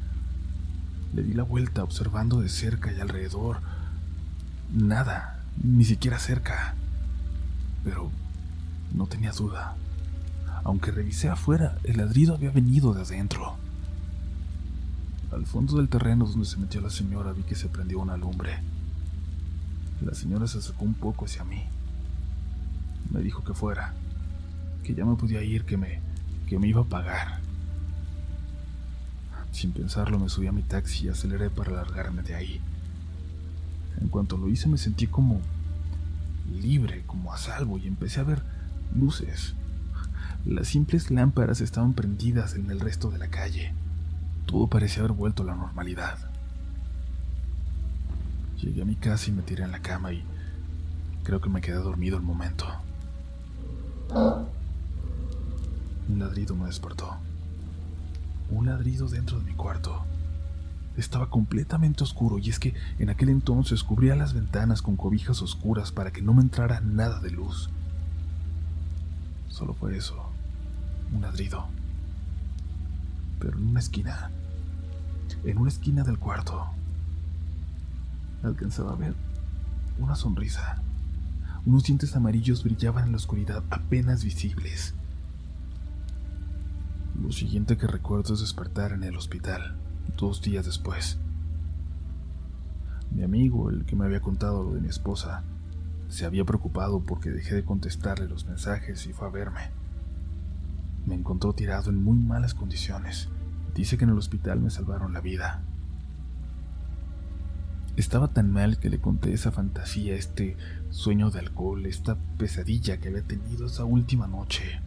Le 1.15 1.23
di 1.23 1.35
la 1.35 1.43
vuelta 1.43 1.85
observando 1.85 2.41
de 2.41 2.49
cerca 2.49 2.91
y 2.93 3.01
alrededor, 3.01 3.59
Nada, 4.73 5.39
ni 5.63 5.85
siquiera 5.85 6.19
cerca. 6.19 6.75
Pero 7.85 8.11
no 8.95 9.07
tenía 9.07 9.33
duda. 9.33 9.77
Aunque 10.65 10.91
revisé 10.91 11.29
afuera, 11.29 11.77
el 11.85 11.97
ladrido 11.97 12.35
había 12.35 12.51
venido 12.51 12.95
de 12.95 13.03
adentro. 13.03 13.57
Al 15.33 15.47
fondo 15.47 15.77
del 15.77 15.89
terreno 15.89 16.27
donde 16.27 16.45
se 16.45 16.59
metió 16.59 16.81
la 16.81 16.91
señora 16.91 17.33
vi 17.33 17.43
que 17.43 17.55
se 17.55 17.69
prendió 17.69 17.99
una 18.01 18.17
lumbre. 18.17 18.59
La 20.05 20.15
señora 20.15 20.47
se 20.47 20.59
acercó 20.59 20.85
un 20.85 20.95
poco 20.95 21.25
hacia 21.25 21.45
mí. 21.45 21.63
Me 23.11 23.21
dijo 23.21 23.43
que 23.43 23.55
fuera, 23.55 23.95
que 24.85 24.95
ya 24.95 25.05
me 25.05 25.17
podía 25.17 25.43
ir, 25.43 25.65
que 25.65 25.77
me, 25.77 26.01
que 26.47 26.59
me 26.59 26.69
iba 26.69 26.83
a 26.83 26.85
pagar. 26.85 27.41
Sin 29.53 29.73
pensarlo 29.73 30.19
me 30.19 30.29
subí 30.29 30.47
a 30.47 30.53
mi 30.53 30.63
taxi 30.63 31.07
y 31.07 31.09
aceleré 31.09 31.51
para 31.51 31.73
largarme 31.73 32.23
de 32.23 32.35
ahí. 32.35 32.61
En 34.01 34.09
cuanto 34.09 34.37
lo 34.37 34.49
hice 34.49 34.69
me 34.69 34.79
sentí 34.79 35.07
como 35.07 35.41
libre, 36.51 37.05
como 37.07 37.33
a 37.33 37.39
salvo 37.39 37.79
y 37.79 37.87
empecé 37.87 38.21
a 38.21 38.25
ver 38.25 38.43
luces. 38.95 39.55
Las 40.45 40.69
simples 40.69 41.13
lámparas 41.13 41.61
estaban 41.61 41.93
prendidas 41.93 42.55
en 42.57 42.69
el 42.71 42.81
resto 42.81 43.11
de 43.11 43.19
la 43.19 43.29
calle. 43.29 43.73
Todo 44.47 44.67
parecía 44.67 45.05
haber 45.05 45.13
vuelto 45.13 45.45
a 45.45 45.47
la 45.47 45.55
normalidad. 45.55 46.19
Llegué 48.61 48.83
a 48.83 48.85
mi 48.85 48.97
casa 48.97 49.31
y 49.31 49.33
me 49.33 49.43
tiré 49.43 49.63
en 49.63 49.71
la 49.71 49.79
cama 49.79 50.13
y 50.13 50.25
creo 51.23 51.41
que 51.41 51.49
me 51.49 51.61
quedé 51.61 51.77
dormido 51.77 52.17
el 52.17 52.25
momento. 52.25 52.67
Un 56.09 56.19
ladrido 56.19 56.57
me 56.57 56.67
despertó. 56.67 57.17
Un 58.51 58.67
ladrido 58.67 59.09
dentro 59.09 59.39
de 59.39 59.45
mi 59.45 59.55
cuarto. 59.55 60.05
Estaba 60.97 61.31
completamente 61.31 62.03
oscuro 62.03 62.39
y 62.39 62.51
es 62.51 62.59
que 62.59 62.75
en 62.99 63.11
aquel 63.11 63.29
entonces 63.29 63.85
cubría 63.85 64.17
las 64.17 64.35
ventanas 64.35 64.83
con 64.83 64.97
cobijas 64.97 65.41
oscuras 65.41 65.93
para 65.93 66.11
que 66.11 66.21
no 66.21 66.35
me 66.35 66.43
entrara 66.43 66.81
nada 66.81 67.21
de 67.21 67.31
luz. 67.31 67.71
Solo 69.49 69.75
fue 69.75 69.97
eso, 69.97 70.32
un 71.13 71.23
ladrido. 71.23 71.67
Pero 73.39 73.59
en 73.59 73.69
una 73.69 73.81
esquina, 73.81 74.31
en 75.45 75.59
una 75.59 75.69
esquina 75.69 76.05
del 76.05 76.19
cuarto, 76.19 76.67
alcanzaba 78.43 78.93
a 78.93 78.97
ver 78.97 79.15
una 79.99 80.15
sonrisa. 80.15 80.83
Unos 81.65 81.85
dientes 81.85 82.17
amarillos 82.17 82.65
brillaban 82.65 83.05
en 83.05 83.13
la 83.13 83.17
oscuridad 83.19 83.63
apenas 83.71 84.25
visibles. 84.25 84.95
Lo 87.21 87.31
siguiente 87.31 87.77
que 87.77 87.87
recuerdo 87.87 88.35
es 88.35 88.41
despertar 88.41 88.93
en 88.93 89.05
el 89.05 89.17
hospital, 89.17 89.77
dos 90.17 90.43
días 90.43 90.67
después. 90.67 91.19
Mi 93.13 93.23
amigo, 93.23 93.71
el 93.71 93.85
que 93.85 93.95
me 93.95 94.07
había 94.07 94.21
contado 94.21 94.65
lo 94.65 94.75
de 94.75 94.81
mi 94.81 94.89
esposa, 94.89 95.45
se 96.09 96.25
había 96.25 96.45
preocupado 96.45 97.01
porque 97.01 97.31
dejé 97.31 97.55
de 97.55 97.65
contestarle 97.65 98.27
los 98.27 98.47
mensajes 98.47 99.07
y 99.07 99.13
fue 99.13 99.29
a 99.29 99.31
verme. 99.31 99.82
Me 101.07 101.15
encontró 101.15 101.53
tirado 101.53 101.91
en 101.91 102.03
muy 102.03 102.19
malas 102.19 102.55
condiciones. 102.55 103.29
Dice 103.75 103.97
que 103.99 104.05
en 104.05 104.11
el 104.11 104.19
hospital 104.19 104.61
me 104.61 104.71
salvaron 104.71 105.13
la 105.13 105.21
vida. 105.21 105.63
Estaba 107.97 108.29
tan 108.29 108.51
mal 108.51 108.79
que 108.79 108.91
le 108.91 109.01
conté 109.01 109.33
esa 109.33 109.53
fantasía, 109.53 110.15
este 110.15 110.57
sueño 110.91 111.31
de 111.31 111.41
alcohol, 111.41 111.85
esta 111.87 112.17
pesadilla 112.39 112.99
que 112.99 113.09
había 113.09 113.23
tenido 113.23 113.67
esa 113.67 113.85
última 113.85 114.27
noche 114.27 114.81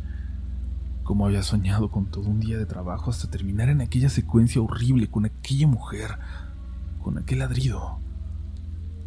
como 1.05 1.27
había 1.27 1.43
soñado 1.43 1.91
con 1.91 2.07
todo 2.07 2.27
un 2.29 2.39
día 2.39 2.57
de 2.57 2.65
trabajo 2.65 3.11
hasta 3.11 3.29
terminar 3.29 3.69
en 3.69 3.79
aquella 3.79 4.09
secuencia 4.09 4.59
horrible 4.59 5.07
con 5.07 5.25
aquella 5.25 5.67
mujer, 5.67 6.17
con 7.03 7.19
aquel 7.19 7.39
ladrido, 7.39 7.99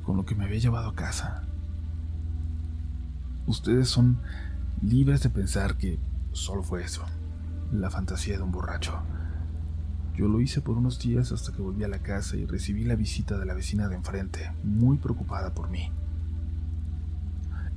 con 0.04 0.16
lo 0.16 0.24
que 0.24 0.36
me 0.36 0.44
había 0.44 0.60
llevado 0.60 0.90
a 0.90 0.94
casa. 0.94 1.42
Ustedes 3.48 3.88
son 3.88 4.20
libres 4.80 5.24
de 5.24 5.30
pensar 5.30 5.76
que 5.76 5.98
solo 6.38 6.62
fue 6.62 6.82
eso, 6.82 7.04
la 7.72 7.90
fantasía 7.90 8.36
de 8.36 8.42
un 8.42 8.52
borracho. 8.52 8.98
Yo 10.16 10.26
lo 10.26 10.40
hice 10.40 10.60
por 10.60 10.76
unos 10.76 10.98
días 10.98 11.30
hasta 11.30 11.52
que 11.52 11.62
volví 11.62 11.84
a 11.84 11.88
la 11.88 12.00
casa 12.00 12.36
y 12.36 12.44
recibí 12.44 12.84
la 12.84 12.96
visita 12.96 13.38
de 13.38 13.46
la 13.46 13.54
vecina 13.54 13.88
de 13.88 13.96
enfrente, 13.96 14.52
muy 14.64 14.98
preocupada 14.98 15.54
por 15.54 15.70
mí. 15.70 15.92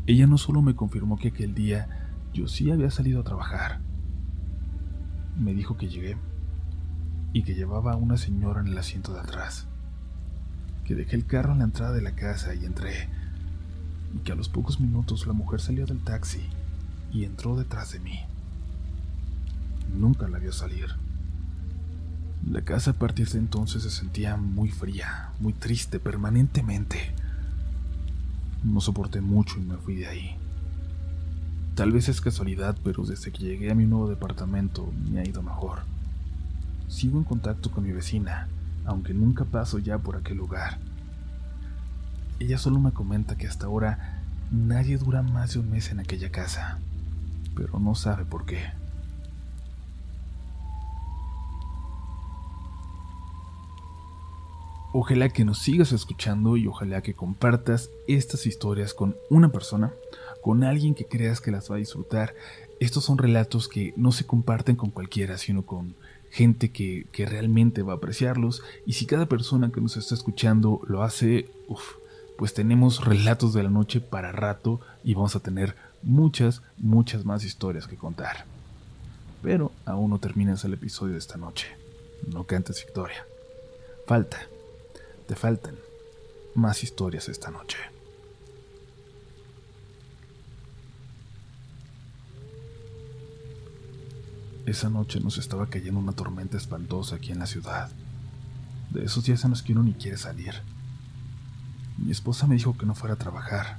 Ella 0.07 0.25
no 0.25 0.37
solo 0.37 0.61
me 0.61 0.75
confirmó 0.75 1.17
que 1.17 1.27
aquel 1.27 1.53
día 1.53 2.09
yo 2.33 2.47
sí 2.47 2.71
había 2.71 2.89
salido 2.89 3.21
a 3.21 3.23
trabajar, 3.23 3.81
me 5.37 5.53
dijo 5.53 5.77
que 5.77 5.87
llegué 5.87 6.17
y 7.33 7.43
que 7.43 7.55
llevaba 7.55 7.93
a 7.93 7.97
una 7.97 8.17
señora 8.17 8.61
en 8.61 8.67
el 8.67 8.77
asiento 8.77 9.13
de 9.13 9.19
atrás, 9.19 9.67
que 10.83 10.95
dejé 10.95 11.15
el 11.15 11.25
carro 11.25 11.53
en 11.53 11.59
la 11.59 11.65
entrada 11.65 11.93
de 11.93 12.01
la 12.01 12.15
casa 12.15 12.55
y 12.55 12.65
entré, 12.65 13.09
y 14.15 14.19
que 14.19 14.31
a 14.31 14.35
los 14.35 14.49
pocos 14.49 14.79
minutos 14.79 15.27
la 15.27 15.33
mujer 15.33 15.61
salió 15.61 15.85
del 15.85 16.03
taxi 16.03 16.41
y 17.11 17.25
entró 17.25 17.55
detrás 17.55 17.91
de 17.91 17.99
mí. 17.99 18.19
Nunca 19.93 20.27
la 20.27 20.39
vio 20.39 20.51
salir. 20.51 20.87
La 22.49 22.61
casa 22.63 22.91
a 22.91 22.93
partir 22.93 23.29
de 23.29 23.37
entonces 23.37 23.83
se 23.83 23.91
sentía 23.91 24.35
muy 24.35 24.69
fría, 24.69 25.31
muy 25.39 25.53
triste, 25.53 25.99
permanentemente. 25.99 27.13
No 28.63 28.81
soporté 28.81 29.21
mucho 29.21 29.59
y 29.59 29.63
me 29.63 29.77
fui 29.77 29.95
de 29.95 30.07
ahí. 30.07 30.35
Tal 31.75 31.91
vez 31.91 32.09
es 32.09 32.19
casualidad, 32.19 32.77
pero 32.83 33.05
desde 33.05 33.31
que 33.31 33.43
llegué 33.43 33.71
a 33.71 33.75
mi 33.75 33.85
nuevo 33.85 34.09
departamento 34.09 34.91
me 35.09 35.19
ha 35.19 35.27
ido 35.27 35.41
mejor. 35.41 35.79
Sigo 36.87 37.17
en 37.17 37.23
contacto 37.23 37.71
con 37.71 37.83
mi 37.83 37.91
vecina, 37.91 38.47
aunque 38.85 39.13
nunca 39.13 39.45
paso 39.45 39.79
ya 39.79 39.97
por 39.99 40.15
aquel 40.15 40.37
lugar. 40.37 40.79
Ella 42.39 42.57
solo 42.57 42.79
me 42.79 42.91
comenta 42.91 43.37
que 43.37 43.47
hasta 43.47 43.67
ahora 43.67 44.21
nadie 44.51 44.97
dura 44.97 45.21
más 45.21 45.53
de 45.53 45.59
un 45.59 45.69
mes 45.69 45.91
en 45.91 45.99
aquella 45.99 46.31
casa, 46.31 46.79
pero 47.55 47.79
no 47.79 47.95
sabe 47.95 48.25
por 48.25 48.45
qué. 48.45 48.80
Ojalá 54.93 55.29
que 55.29 55.45
nos 55.45 55.59
sigas 55.59 55.93
escuchando 55.93 56.57
y 56.57 56.67
ojalá 56.67 57.01
que 57.01 57.13
compartas 57.13 57.89
estas 58.07 58.45
historias 58.45 58.93
con 58.93 59.15
una 59.29 59.49
persona 59.51 59.93
con 60.41 60.63
alguien 60.63 60.95
que 60.95 61.05
creas 61.05 61.39
que 61.39 61.51
las 61.51 61.71
va 61.71 61.75
a 61.75 61.79
disfrutar. 61.79 62.33
Estos 62.79 63.05
son 63.05 63.17
relatos 63.17 63.67
que 63.67 63.93
no 63.95 64.11
se 64.11 64.25
comparten 64.25 64.75
con 64.75 64.89
cualquiera, 64.89 65.37
sino 65.37 65.65
con 65.65 65.95
gente 66.29 66.71
que, 66.71 67.05
realmente 67.15 67.83
va 67.83 67.93
a 67.93 67.97
apreciarlos. 67.97 68.63
Y 68.85 68.93
si 68.93 69.05
cada 69.05 69.27
persona 69.27 69.71
que 69.71 69.81
nos 69.81 69.97
está 69.97 70.15
escuchando 70.15 70.81
lo 70.87 71.03
hace, 71.03 71.49
pues 72.37 72.53
tenemos 72.53 73.05
relatos 73.05 73.53
de 73.53 73.63
la 73.63 73.69
noche 73.69 74.01
para 74.01 74.31
rato 74.31 74.81
y 75.03 75.13
vamos 75.13 75.35
a 75.35 75.41
tener 75.41 75.75
muchas, 76.01 76.63
muchas 76.77 77.23
más 77.23 77.45
historias 77.45 77.87
que 77.87 77.97
contar. 77.97 78.45
Pero 79.43 79.71
aún 79.85 80.09
no 80.09 80.19
terminas 80.19 80.65
el 80.65 80.73
episodio 80.73 81.13
de 81.13 81.19
esta 81.19 81.37
noche. 81.37 81.67
No 82.27 82.45
cantes 82.45 82.83
victoria. 82.83 83.25
Falta, 84.07 84.47
te 85.35 85.73
más 86.55 86.83
historias 86.83 87.29
esta 87.29 87.49
noche. 87.51 87.77
Esa 94.65 94.89
noche 94.89 95.21
nos 95.21 95.37
estaba 95.37 95.67
cayendo 95.67 96.01
una 96.01 96.11
tormenta 96.11 96.57
espantosa 96.57 97.15
aquí 97.15 97.31
en 97.31 97.39
la 97.39 97.47
ciudad. 97.47 97.91
De 98.89 99.05
esos 99.05 99.23
días 99.23 99.43
en 99.45 99.51
los 99.51 99.63
que 99.63 99.71
uno 99.71 99.83
ni 99.83 99.93
quiere 99.93 100.17
salir. 100.17 100.53
Mi 101.97 102.11
esposa 102.11 102.45
me 102.45 102.55
dijo 102.55 102.77
que 102.77 102.85
no 102.85 102.93
fuera 102.93 103.13
a 103.13 103.17
trabajar, 103.17 103.77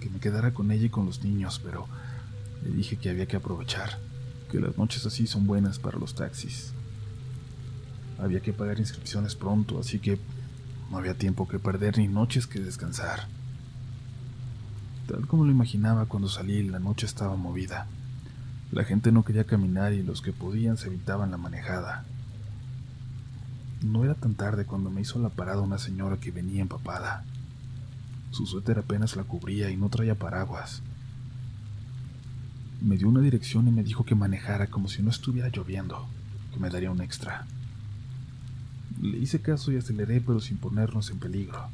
que 0.00 0.08
me 0.08 0.20
quedara 0.20 0.54
con 0.54 0.70
ella 0.70 0.86
y 0.86 0.90
con 0.90 1.06
los 1.06 1.24
niños, 1.24 1.60
pero 1.62 1.88
le 2.62 2.70
dije 2.70 2.98
que 2.98 3.10
había 3.10 3.26
que 3.26 3.36
aprovechar, 3.36 3.98
que 4.48 4.60
las 4.60 4.78
noches 4.78 5.04
así 5.06 5.26
son 5.26 5.46
buenas 5.46 5.80
para 5.80 5.98
los 5.98 6.14
taxis. 6.14 6.72
Había 8.18 8.40
que 8.40 8.52
pagar 8.52 8.78
inscripciones 8.78 9.34
pronto, 9.34 9.80
así 9.80 9.98
que 9.98 10.20
no 10.94 11.00
había 11.00 11.14
tiempo 11.14 11.48
que 11.48 11.58
perder 11.58 11.98
ni 11.98 12.06
noches 12.06 12.46
que 12.46 12.60
descansar. 12.60 13.26
Tal 15.08 15.26
como 15.26 15.44
lo 15.44 15.50
imaginaba 15.50 16.06
cuando 16.06 16.28
salí, 16.28 16.62
la 16.62 16.78
noche 16.78 17.04
estaba 17.04 17.34
movida. 17.34 17.88
La 18.70 18.84
gente 18.84 19.10
no 19.10 19.24
quería 19.24 19.42
caminar 19.42 19.92
y 19.92 20.04
los 20.04 20.22
que 20.22 20.32
podían 20.32 20.76
se 20.76 20.86
evitaban 20.86 21.32
la 21.32 21.36
manejada. 21.36 22.04
No 23.82 24.04
era 24.04 24.14
tan 24.14 24.36
tarde 24.36 24.66
cuando 24.66 24.88
me 24.88 25.00
hizo 25.00 25.18
la 25.18 25.30
parada 25.30 25.62
una 25.62 25.78
señora 25.78 26.18
que 26.18 26.30
venía 26.30 26.62
empapada. 26.62 27.24
Su 28.30 28.46
suéter 28.46 28.78
apenas 28.78 29.16
la 29.16 29.24
cubría 29.24 29.70
y 29.70 29.76
no 29.76 29.88
traía 29.88 30.14
paraguas. 30.14 30.80
Me 32.82 32.96
dio 32.96 33.08
una 33.08 33.20
dirección 33.20 33.66
y 33.66 33.72
me 33.72 33.82
dijo 33.82 34.04
que 34.04 34.14
manejara 34.14 34.68
como 34.68 34.86
si 34.86 35.02
no 35.02 35.10
estuviera 35.10 35.48
lloviendo, 35.48 36.06
que 36.52 36.60
me 36.60 36.70
daría 36.70 36.92
un 36.92 37.02
extra. 37.02 37.48
Le 39.00 39.18
hice 39.18 39.40
caso 39.40 39.72
y 39.72 39.76
aceleré 39.76 40.20
pero 40.20 40.40
sin 40.40 40.56
ponernos 40.56 41.10
en 41.10 41.18
peligro. 41.18 41.68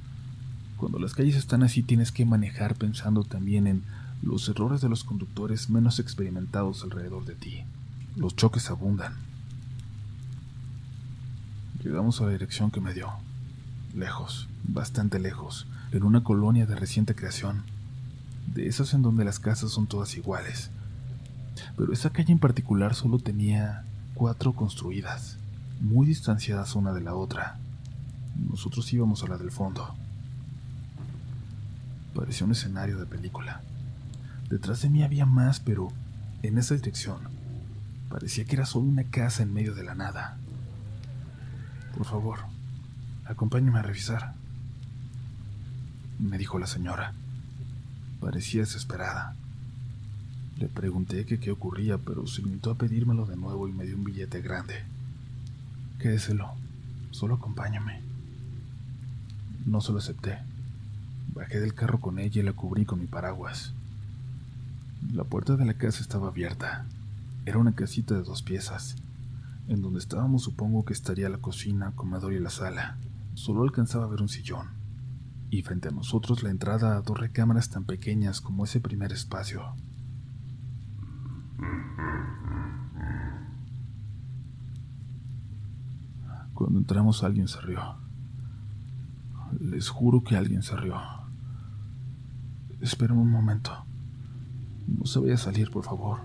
Cuando 0.77 0.99
las 0.99 1.15
calles 1.15 1.37
están 1.37 1.63
así 1.63 1.83
tienes 1.83 2.11
que 2.13 2.25
manejar 2.25 2.75
pensando 2.75 3.25
también 3.25 3.67
en 3.67 3.83
los 4.23 4.49
errores 4.49 4.81
de 4.81 4.89
los 4.89 5.05
conductores 5.05 5.71
menos 5.71 5.99
experimentados 5.99 6.83
alrededor 6.83 7.25
de 7.25 7.35
ti. 7.35 7.65
Los 8.17 8.37
choques 8.37 8.71
abundan. 8.71 9.15
Llegamos 11.83 12.21
a 12.21 12.27
la 12.27 12.33
dirección 12.33 12.71
que 12.71 12.81
me 12.81 12.93
dio. 12.93 13.11
lejos, 13.95 14.49
bastante 14.65 15.19
lejos, 15.19 15.67
en 15.93 16.05
una 16.05 16.23
colonia 16.23 16.67
de 16.67 16.77
reciente 16.77 17.15
creación, 17.15 17.63
de 18.55 18.69
esas 18.69 18.95
en 18.95 19.03
donde 19.03 19.25
las 19.25 19.41
casas 19.41 19.73
son 19.73 19.87
todas 19.87 20.17
iguales. 20.17 20.71
Pero 21.77 21.93
esa 21.93 22.11
calle 22.11 22.33
en 22.33 22.39
particular 22.39 22.95
solo 22.95 23.19
tenía 23.19 23.85
cuatro 24.15 24.53
construidas, 24.53 25.39
muy 25.81 26.07
distanciadas 26.07 26.75
una 26.75 26.93
de 26.93 27.01
la 27.01 27.15
otra. 27.15 27.59
Nosotros 28.49 28.93
íbamos 28.93 29.23
a 29.23 29.29
la 29.29 29.39
del 29.39 29.51
fondo. 29.51 29.95
Parecía 32.15 32.47
un 32.47 32.53
escenario 32.53 32.99
de 32.99 33.07
película. 33.07 33.63
Detrás 34.49 34.83
de 34.83 34.91
mí 34.91 35.03
había 35.03 35.27
más, 35.27 35.61
pero 35.61 35.89
en 36.43 36.59
esa 36.59 36.75
dirección 36.75 37.19
parecía 38.09 38.45
que 38.45 38.57
era 38.57 38.67
solo 38.67 38.87
una 38.87 39.05
casa 39.05 39.43
en 39.43 39.55
medio 39.55 39.75
de 39.75 39.85
la 39.85 39.95
nada. 39.95 40.37
Por 41.97 42.05
favor, 42.05 42.41
acompáñeme 43.25 43.79
a 43.79 43.83
revisar, 43.83 44.35
me 46.19 46.37
dijo 46.37 46.59
la 46.59 46.67
señora. 46.67 47.15
Parecía 48.21 48.61
desesperada. 48.63 49.35
Le 50.59 50.69
pregunté 50.69 51.25
qué 51.25 51.51
ocurría, 51.51 51.97
pero 51.97 52.27
se 52.27 52.43
limitó 52.43 52.73
a 52.73 52.75
pedírmelo 52.75 53.25
de 53.25 53.37
nuevo 53.37 53.67
y 53.69 53.73
me 53.73 53.87
dio 53.87 53.97
un 53.97 54.05
billete 54.05 54.43
grande. 54.43 54.90
Quédeselo, 56.01 56.55
solo 57.11 57.35
acompáñame. 57.35 58.01
No 59.67 59.83
se 59.83 59.93
lo 59.93 59.99
acepté. 59.99 60.39
Bajé 61.35 61.61
del 61.61 61.75
carro 61.75 62.01
con 62.01 62.19
ella 62.19 62.41
y 62.41 62.45
la 62.45 62.55
cubrí 62.55 62.87
con 62.87 63.01
mi 63.01 63.07
paraguas. 63.07 63.75
La 65.13 65.25
puerta 65.25 65.57
de 65.57 65.67
la 65.67 65.75
casa 65.75 66.01
estaba 66.01 66.29
abierta. 66.29 66.87
Era 67.45 67.59
una 67.59 67.75
casita 67.75 68.15
de 68.15 68.23
dos 68.23 68.43
piezas. 68.43 68.97
En 69.69 69.83
donde 69.83 69.99
estábamos 69.99 70.43
supongo 70.43 70.87
que 70.87 70.95
estaría 70.95 71.29
la 71.29 71.37
cocina, 71.37 71.93
comedor 71.95 72.33
y 72.33 72.41
la 72.41 72.51
sala. 72.51 72.97
Solo 73.35 73.63
alcanzaba 73.63 74.07
a 74.07 74.09
ver 74.09 74.23
un 74.23 74.31
sillón. 74.31 74.69
Y 75.51 75.61
frente 75.63 75.89
a 75.89 75.93
nosotros 75.93 76.43
la 76.43 76.49
entrada 76.49 76.97
a 76.97 77.03
dos 77.03 77.21
recámaras 77.21 77.69
tan 77.69 77.85
pequeñas 77.85 78.41
como 78.41 78.65
ese 78.65 78.81
primer 78.81 79.13
espacio. 79.13 79.75
Cuando 86.61 86.79
entramos 86.79 87.25
alguien 87.25 87.49
se 87.49 87.59
rió. 87.63 87.81
Les 89.61 89.89
juro 89.89 90.23
que 90.23 90.37
alguien 90.37 90.63
se 90.63 90.77
rió. 90.77 90.95
Esperen 92.83 93.17
un 93.17 93.31
momento. 93.31 93.73
No 94.87 95.07
se 95.07 95.21
vaya 95.21 95.37
a 95.37 95.39
salir, 95.39 95.71
por 95.71 95.85
favor. 95.85 96.21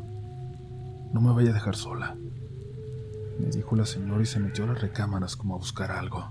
No 1.13 1.21
me 1.21 1.31
vaya 1.31 1.51
a 1.51 1.53
dejar 1.53 1.77
sola. 1.77 2.17
Me 3.39 3.45
dijo 3.45 3.77
la 3.77 3.85
señora 3.85 4.21
y 4.23 4.25
se 4.25 4.41
metió 4.41 4.65
a 4.65 4.67
las 4.67 4.81
recámaras 4.81 5.37
como 5.37 5.55
a 5.55 5.57
buscar 5.57 5.89
algo. 5.89 6.29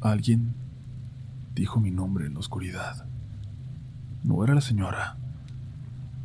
Alguien 0.00 0.56
dijo 1.54 1.78
mi 1.78 1.92
nombre 1.92 2.26
en 2.26 2.34
la 2.34 2.40
oscuridad. 2.40 3.06
No 4.24 4.42
era 4.42 4.56
la 4.56 4.60
señora, 4.60 5.18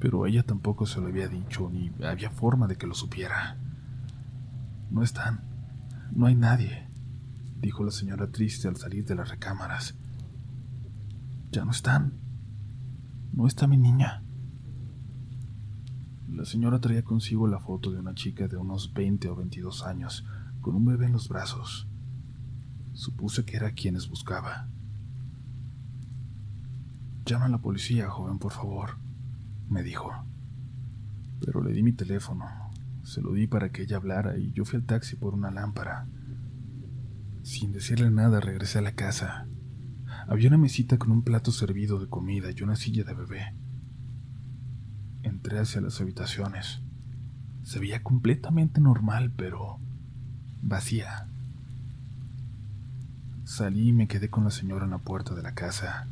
pero 0.04 0.26
ella 0.26 0.44
tampoco 0.44 0.86
se 0.86 1.00
lo 1.00 1.08
había 1.08 1.30
dicho 1.30 1.70
ni 1.72 1.90
había 2.04 2.30
forma 2.30 2.68
de 2.68 2.76
que 2.76 2.86
lo 2.86 2.94
supiera. 2.94 3.58
No 4.92 5.02
están, 5.02 5.46
no 6.12 6.26
hay 6.26 6.36
nadie, 6.36 6.90
dijo 7.62 7.86
la 7.86 7.92
señora 7.92 8.30
triste 8.30 8.68
al 8.68 8.76
salir 8.76 9.06
de 9.06 9.16
las 9.16 9.30
recámaras. 9.30 9.96
Ya 11.52 11.64
no 11.64 11.72
están. 11.72 12.16
No 13.32 13.48
está 13.48 13.66
mi 13.66 13.78
niña. 13.78 14.26
La 16.30 16.44
señora 16.44 16.82
traía 16.82 17.06
consigo 17.06 17.48
la 17.48 17.62
foto 17.62 17.90
de 17.90 18.00
una 18.00 18.14
chica 18.14 18.50
de 18.50 18.58
unos 18.58 18.94
20 18.94 19.30
o 19.30 19.38
22 19.38 19.86
años, 19.86 20.26
con 20.60 20.76
un 20.76 20.84
bebé 20.84 21.06
en 21.06 21.14
los 21.14 21.30
brazos. 21.30 21.88
Supuse 22.92 23.46
que 23.46 23.56
era 23.56 23.72
quienes 23.72 24.10
buscaba. 24.10 24.68
Llama 27.26 27.46
a 27.46 27.50
la 27.50 27.60
policía, 27.60 28.10
joven, 28.10 28.38
por 28.38 28.52
favor, 28.52 29.02
me 29.74 29.84
dijo. 29.84 30.14
Pero 31.44 31.62
le 31.62 31.74
di 31.74 31.84
mi 31.84 31.92
teléfono. 31.92 32.46
Se 33.04 33.22
lo 33.22 33.34
di 33.34 33.48
para 33.48 33.70
que 33.70 33.82
ella 33.82 33.98
hablara 33.98 34.38
y 34.38 34.54
yo 34.54 34.64
fui 34.64 34.78
al 34.78 34.86
taxi 34.86 35.18
por 35.18 35.34
una 35.34 35.52
lámpara. 35.52 36.08
Sin 37.42 37.74
decirle 37.74 38.10
nada, 38.10 38.40
regresé 38.40 38.80
a 38.80 38.84
la 38.84 38.94
casa. 38.94 39.48
Había 40.28 40.48
una 40.48 40.58
mesita 40.58 40.98
con 40.98 41.12
un 41.12 41.24
plato 41.24 41.52
servido 41.52 42.00
de 42.00 42.08
comida 42.08 42.50
y 42.52 42.62
una 42.62 42.78
silla 42.78 43.04
de 43.04 43.14
bebé. 43.14 43.54
Entré 45.24 45.60
hacia 45.60 45.82
las 45.82 46.00
habitaciones. 46.00 46.80
Se 47.64 47.80
veía 47.80 48.04
completamente 48.04 48.80
normal, 48.80 49.34
pero 49.36 49.80
vacía. 50.62 51.28
Salí 53.44 53.90
y 53.90 53.94
me 53.94 54.08
quedé 54.08 54.30
con 54.30 54.46
la 54.46 54.52
señora 54.52 54.86
en 54.86 54.92
la 54.92 55.00
puerta 55.00 55.36
de 55.36 55.42
la 55.42 55.54
casa. 55.54 56.08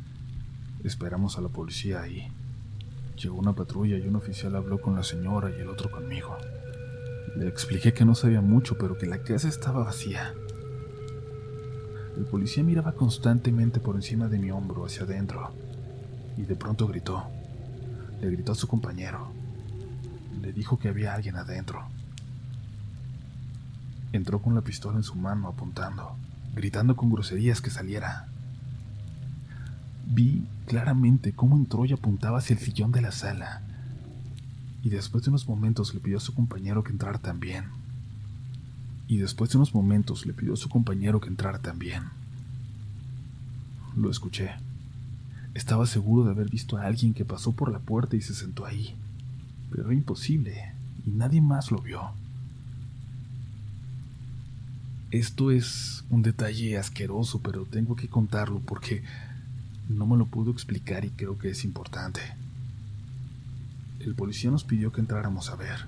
Esperamos 0.84 1.38
a 1.38 1.40
la 1.40 1.48
policía 1.48 2.02
ahí. 2.02 2.30
Llegó 3.22 3.36
una 3.36 3.54
patrulla 3.54 3.96
y 3.96 4.06
un 4.08 4.16
oficial 4.16 4.56
habló 4.56 4.80
con 4.80 4.96
la 4.96 5.04
señora 5.04 5.50
y 5.50 5.60
el 5.60 5.68
otro 5.68 5.90
conmigo. 5.90 6.36
Le 7.36 7.46
expliqué 7.46 7.92
que 7.92 8.04
no 8.04 8.16
sabía 8.16 8.40
mucho, 8.40 8.76
pero 8.76 8.98
que 8.98 9.06
la 9.06 9.22
casa 9.22 9.48
estaba 9.48 9.84
vacía. 9.84 10.34
El 12.16 12.24
policía 12.24 12.64
miraba 12.64 12.92
constantemente 12.92 13.78
por 13.78 13.94
encima 13.94 14.28
de 14.28 14.38
mi 14.38 14.50
hombro 14.50 14.84
hacia 14.84 15.04
adentro 15.04 15.54
y 16.36 16.42
de 16.42 16.56
pronto 16.56 16.88
gritó. 16.88 17.24
Le 18.20 18.30
gritó 18.30 18.52
a 18.52 18.56
su 18.56 18.66
compañero. 18.66 19.30
Le 20.40 20.52
dijo 20.52 20.78
que 20.78 20.88
había 20.88 21.14
alguien 21.14 21.36
adentro. 21.36 21.86
Entró 24.12 24.42
con 24.42 24.56
la 24.56 24.62
pistola 24.62 24.96
en 24.96 25.04
su 25.04 25.14
mano 25.14 25.46
apuntando 25.46 26.16
gritando 26.54 26.96
con 26.96 27.10
groserías 27.10 27.60
que 27.60 27.70
saliera. 27.70 28.28
Vi 30.14 30.44
claramente 30.66 31.32
cómo 31.32 31.56
entró 31.56 31.86
y 31.86 31.92
apuntaba 31.92 32.38
hacia 32.38 32.54
el 32.54 32.60
sillón 32.60 32.92
de 32.92 33.00
la 33.00 33.12
sala, 33.12 33.62
y 34.82 34.90
después 34.90 35.24
de 35.24 35.30
unos 35.30 35.48
momentos 35.48 35.94
le 35.94 36.00
pidió 36.00 36.18
a 36.18 36.20
su 36.20 36.34
compañero 36.34 36.84
que 36.84 36.92
entrara 36.92 37.18
también. 37.18 37.64
Y 39.08 39.16
después 39.16 39.50
de 39.50 39.56
unos 39.56 39.74
momentos 39.74 40.26
le 40.26 40.34
pidió 40.34 40.52
a 40.52 40.56
su 40.56 40.68
compañero 40.68 41.18
que 41.18 41.28
entrara 41.28 41.60
también. 41.60 42.02
Lo 43.96 44.10
escuché. 44.10 44.50
Estaba 45.54 45.86
seguro 45.86 46.24
de 46.24 46.32
haber 46.32 46.50
visto 46.50 46.76
a 46.76 46.84
alguien 46.84 47.14
que 47.14 47.24
pasó 47.24 47.52
por 47.52 47.72
la 47.72 47.78
puerta 47.78 48.14
y 48.14 48.20
se 48.20 48.34
sentó 48.34 48.66
ahí, 48.66 48.94
pero 49.70 49.84
era 49.84 49.94
imposible, 49.94 50.74
y 51.06 51.10
nadie 51.10 51.40
más 51.40 51.70
lo 51.70 51.78
vio. 51.78 52.10
Esto 55.10 55.50
es 55.50 56.04
un 56.10 56.20
detalle 56.20 56.76
asqueroso, 56.76 57.40
pero 57.40 57.64
tengo 57.64 57.96
que 57.96 58.08
contarlo 58.08 58.60
porque 58.60 59.02
no 59.92 60.06
me 60.06 60.16
lo 60.16 60.26
puedo 60.26 60.50
explicar 60.50 61.04
y 61.04 61.10
creo 61.10 61.38
que 61.38 61.50
es 61.50 61.64
importante. 61.64 62.20
El 64.00 64.14
policía 64.14 64.50
nos 64.50 64.64
pidió 64.64 64.92
que 64.92 65.00
entráramos 65.00 65.50
a 65.50 65.56
ver. 65.56 65.86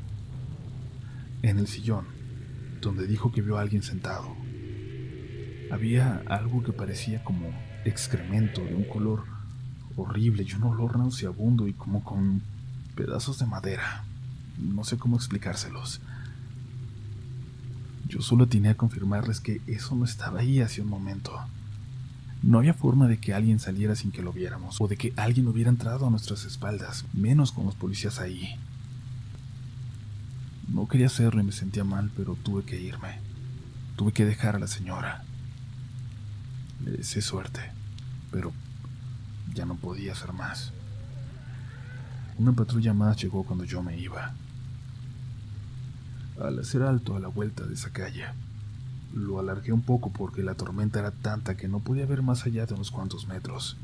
En 1.43 1.59
el 1.59 1.67
sillón, 1.67 2.07
donde 2.81 3.07
dijo 3.07 3.33
que 3.33 3.43
vio 3.43 3.59
a 3.59 3.61
alguien 3.61 3.83
sentado, 3.83 4.37
había 5.71 6.23
algo 6.27 6.63
que 6.63 6.73
parecía 6.73 7.25
como 7.25 7.51
excremento 7.85 8.65
de 8.65 8.75
un 8.75 8.85
color 8.85 9.25
horrible 9.97 10.45
y 10.49 10.53
un 10.55 10.65
olor 10.65 10.99
nauseabundo 10.99 11.67
y 11.69 11.73
como 11.73 12.05
con 12.05 12.43
pedazos 12.95 13.39
de 13.39 13.47
madera. 13.47 14.05
No 14.59 14.85
sé 14.85 14.97
cómo 14.97 15.17
explicárselos. 15.17 16.01
Yo 18.09 18.21
solo 18.21 18.47
tenía 18.47 18.73
a 18.73 18.77
confirmarles 18.77 19.41
que 19.41 19.61
eso 19.67 19.97
no 19.97 20.05
estaba 20.05 20.41
ahí 20.41 20.61
hace 20.61 20.83
un 20.83 20.89
momento. 20.89 21.33
No 22.45 22.59
había 22.59 22.75
forma 22.75 23.09
de 23.09 23.19
que 23.19 23.33
alguien 23.33 23.59
saliera 23.59 23.97
sin 23.97 24.13
que 24.13 24.21
lo 24.21 24.31
viéramos, 24.31 24.79
o 24.79 24.87
de 24.87 24.99
que 24.99 25.15
alguien 25.17 25.49
hubiera 25.49 25.71
entrado 25.71 26.07
a 26.07 26.11
nuestras 26.11 26.45
espaldas, 26.45 27.07
menos 27.15 27.53
con 27.53 27.65
los 27.65 27.75
policías 27.75 28.21
ahí. 28.21 28.57
No 30.69 30.87
quería 30.87 31.07
hacerlo 31.07 31.41
y 31.41 31.45
me 31.45 31.53
sentía 31.53 31.85
mal, 31.85 32.11
pero 32.15 32.37
tuve 32.37 32.65
que 32.65 32.79
irme. 32.79 33.19
Tuve 33.97 34.13
que 34.13 34.27
dejar 34.27 34.57
a 34.57 34.59
la 34.59 34.67
señora. 34.67 35.25
Le 36.85 36.91
deseé 36.91 37.23
suerte, 37.23 37.61
pero 38.31 38.53
ya 39.55 39.65
no 39.65 39.77
podía 39.77 40.13
hacer 40.13 40.35
más. 40.35 40.71
Una 42.37 42.53
patrulla 42.53 42.93
más 42.93 43.17
llegó 43.23 43.45
cuando 43.45 43.65
yo 43.65 43.83
me 43.83 43.97
iba 43.97 44.35
al 46.39 46.59
hacer 46.59 46.83
alto 46.83 47.17
a 47.17 47.21
la 47.21 47.29
vuelta 47.29 47.65
de 47.65 47.73
esa 47.73 47.91
calle. 47.91 48.27
Lo 49.15 49.39
alargué 49.39 49.73
un 49.73 49.83
poco 49.83 50.11
porque 50.11 50.43
la 50.43 50.57
tormenta 50.57 50.99
era 50.99 51.13
tanta 51.13 51.57
que 51.57 51.69
no 51.69 51.79
podía 51.79 52.05
ver 52.05 52.23
más 52.23 52.47
allá 52.47 52.67
de 52.67 52.75
unos 52.75 52.91
cuantos 52.91 53.29
metros. 53.29 53.77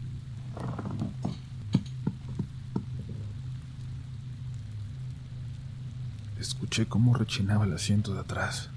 Escuché 6.41 6.87
cómo 6.87 7.15
rechinaba 7.15 7.65
el 7.65 7.73
asiento 7.73 8.13
de 8.13 8.21
atrás, 8.21 8.71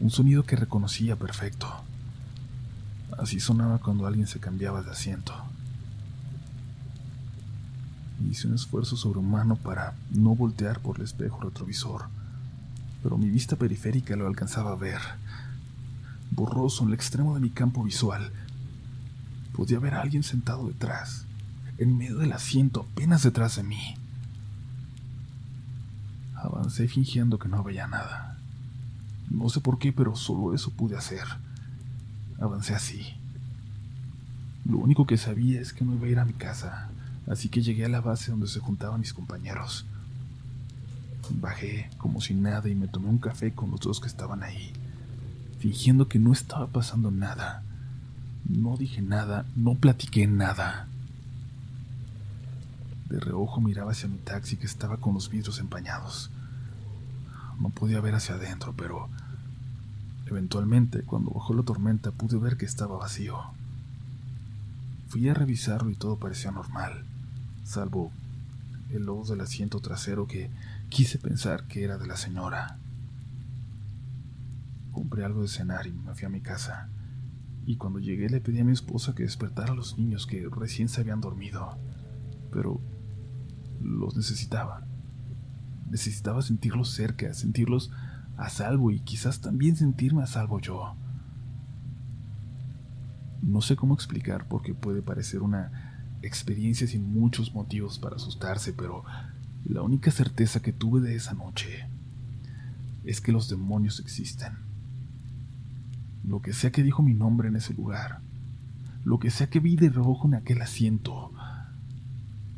un 0.00 0.10
sonido 0.10 0.42
que 0.42 0.56
reconocía 0.56 1.14
perfecto. 1.14 1.68
Así 3.16 3.38
sonaba 3.38 3.78
cuando 3.78 4.08
alguien 4.08 4.26
se 4.26 4.40
cambiaba 4.40 4.82
de 4.82 4.90
asiento. 4.90 5.32
Hice 8.28 8.48
un 8.48 8.54
esfuerzo 8.54 8.96
sobrehumano 8.96 9.54
para 9.54 9.94
no 10.10 10.34
voltear 10.34 10.80
por 10.80 10.96
el 10.96 11.04
espejo 11.04 11.40
retrovisor 11.40 12.06
pero 13.02 13.16
mi 13.16 13.30
vista 13.30 13.56
periférica 13.56 14.16
lo 14.16 14.26
alcanzaba 14.26 14.72
a 14.72 14.76
ver. 14.76 15.00
Borroso 16.30 16.82
en 16.82 16.88
el 16.88 16.94
extremo 16.94 17.34
de 17.34 17.40
mi 17.40 17.50
campo 17.50 17.82
visual, 17.82 18.32
podía 19.52 19.78
ver 19.78 19.94
a 19.94 20.02
alguien 20.02 20.22
sentado 20.22 20.68
detrás, 20.68 21.26
en 21.78 21.96
medio 21.96 22.18
del 22.18 22.32
asiento, 22.32 22.86
apenas 22.92 23.22
detrás 23.22 23.56
de 23.56 23.62
mí. 23.62 23.94
Avancé 26.34 26.88
fingiendo 26.88 27.38
que 27.38 27.48
no 27.48 27.62
veía 27.62 27.86
nada. 27.86 28.38
No 29.28 29.48
sé 29.48 29.60
por 29.60 29.78
qué, 29.78 29.92
pero 29.92 30.16
solo 30.16 30.54
eso 30.54 30.70
pude 30.70 30.96
hacer. 30.96 31.24
Avancé 32.40 32.74
así. 32.74 33.14
Lo 34.64 34.78
único 34.78 35.06
que 35.06 35.18
sabía 35.18 35.60
es 35.60 35.72
que 35.72 35.84
no 35.84 35.94
iba 35.94 36.06
a 36.06 36.10
ir 36.10 36.18
a 36.18 36.24
mi 36.24 36.32
casa, 36.32 36.90
así 37.26 37.48
que 37.48 37.62
llegué 37.62 37.84
a 37.84 37.88
la 37.88 38.00
base 38.00 38.30
donde 38.30 38.46
se 38.46 38.60
juntaban 38.60 39.00
mis 39.00 39.12
compañeros. 39.12 39.86
Bajé 41.30 41.90
como 41.98 42.20
si 42.20 42.34
nada 42.34 42.68
y 42.68 42.74
me 42.74 42.88
tomé 42.88 43.08
un 43.08 43.18
café 43.18 43.52
con 43.52 43.70
los 43.70 43.80
dos 43.80 44.00
que 44.00 44.08
estaban 44.08 44.42
ahí, 44.42 44.72
fingiendo 45.60 46.08
que 46.08 46.18
no 46.18 46.32
estaba 46.32 46.66
pasando 46.66 47.10
nada. 47.10 47.62
No 48.48 48.76
dije 48.76 49.02
nada, 49.02 49.44
no 49.54 49.74
platiqué 49.74 50.26
nada. 50.26 50.88
De 53.08 53.20
reojo 53.20 53.60
miraba 53.60 53.92
hacia 53.92 54.08
mi 54.08 54.16
taxi 54.18 54.56
que 54.56 54.66
estaba 54.66 54.96
con 54.96 55.14
los 55.14 55.28
vidrios 55.28 55.60
empañados. 55.60 56.30
No 57.60 57.68
podía 57.68 58.00
ver 58.00 58.14
hacia 58.14 58.36
adentro, 58.36 58.74
pero 58.74 59.08
eventualmente, 60.26 61.02
cuando 61.02 61.30
bajó 61.30 61.52
la 61.52 61.62
tormenta, 61.62 62.10
pude 62.10 62.38
ver 62.38 62.56
que 62.56 62.64
estaba 62.64 62.96
vacío. 62.96 63.38
Fui 65.08 65.28
a 65.28 65.34
revisarlo 65.34 65.90
y 65.90 65.94
todo 65.94 66.16
parecía 66.16 66.52
normal, 66.52 67.04
salvo 67.64 68.12
el 68.90 69.04
lodo 69.04 69.24
del 69.24 69.42
asiento 69.42 69.80
trasero 69.80 70.26
que 70.26 70.50
quise 70.88 71.18
pensar 71.18 71.64
que 71.64 71.84
era 71.84 71.98
de 71.98 72.06
la 72.06 72.16
señora. 72.16 72.79
Compré 75.00 75.24
algo 75.24 75.40
de 75.40 75.48
cenar 75.48 75.86
y 75.86 75.92
me 75.92 76.14
fui 76.14 76.26
a 76.26 76.28
mi 76.28 76.42
casa. 76.42 76.90
Y 77.64 77.78
cuando 77.78 78.00
llegué 78.00 78.28
le 78.28 78.42
pedí 78.42 78.60
a 78.60 78.64
mi 78.66 78.72
esposa 78.72 79.14
que 79.14 79.22
despertara 79.22 79.72
a 79.72 79.74
los 79.74 79.96
niños 79.96 80.26
que 80.26 80.46
recién 80.50 80.90
se 80.90 81.00
habían 81.00 81.22
dormido. 81.22 81.78
Pero 82.52 82.82
los 83.80 84.14
necesitaba. 84.14 84.86
Necesitaba 85.88 86.42
sentirlos 86.42 86.90
cerca, 86.90 87.32
sentirlos 87.32 87.90
a 88.36 88.50
salvo 88.50 88.90
y 88.90 89.00
quizás 89.00 89.40
también 89.40 89.74
sentirme 89.74 90.22
a 90.22 90.26
salvo 90.26 90.60
yo. 90.60 90.94
No 93.40 93.62
sé 93.62 93.76
cómo 93.76 93.94
explicar 93.94 94.48
porque 94.48 94.74
puede 94.74 95.00
parecer 95.00 95.40
una 95.40 96.18
experiencia 96.20 96.86
sin 96.86 97.10
muchos 97.10 97.54
motivos 97.54 97.98
para 97.98 98.16
asustarse, 98.16 98.74
pero 98.74 99.02
la 99.64 99.80
única 99.80 100.10
certeza 100.10 100.60
que 100.60 100.74
tuve 100.74 101.00
de 101.00 101.14
esa 101.14 101.32
noche 101.32 101.88
es 103.02 103.22
que 103.22 103.32
los 103.32 103.48
demonios 103.48 103.98
existen. 103.98 104.68
Lo 106.24 106.42
que 106.42 106.52
sea 106.52 106.70
que 106.70 106.82
dijo 106.82 107.02
mi 107.02 107.14
nombre 107.14 107.48
en 107.48 107.56
ese 107.56 107.74
lugar, 107.74 108.20
lo 109.04 109.18
que 109.18 109.30
sea 109.30 109.48
que 109.48 109.60
vi 109.60 109.76
de 109.76 109.88
reojo 109.88 110.28
en 110.28 110.34
aquel 110.34 110.60
asiento, 110.62 111.32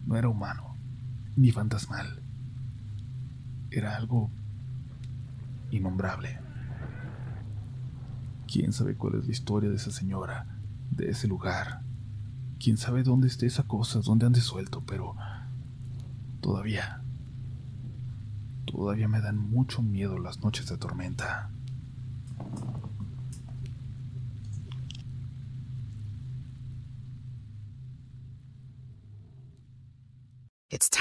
no 0.07 0.16
era 0.16 0.29
humano, 0.29 0.77
ni 1.37 1.53
fantasmal 1.53 2.22
era 3.72 3.96
algo 3.96 4.31
innombrable. 5.70 6.38
¿Quién 8.46 8.72
sabe 8.72 8.96
cuál 8.96 9.14
es 9.14 9.27
la 9.27 9.33
historia 9.33 9.70
de 9.70 9.77
esa 9.77 9.90
señora, 9.90 10.46
de 10.90 11.11
ese 11.11 11.27
lugar? 11.27 11.81
¿Quién 12.59 12.77
sabe 12.77 13.03
dónde 13.03 13.27
esté 13.27 13.46
esa 13.46 13.64
cosa, 13.64 14.01
dónde 14.01 14.27
ande 14.27 14.40
suelto? 14.40 14.83
Pero 14.87 15.16
todavía, 16.40 17.03
todavía 18.66 19.09
me 19.09 19.20
dan 19.20 19.38
mucho 19.38 19.83
miedo 19.83 20.18
las 20.18 20.40
noches 20.40 20.68
de 20.68 20.77
tormenta. 20.77 21.51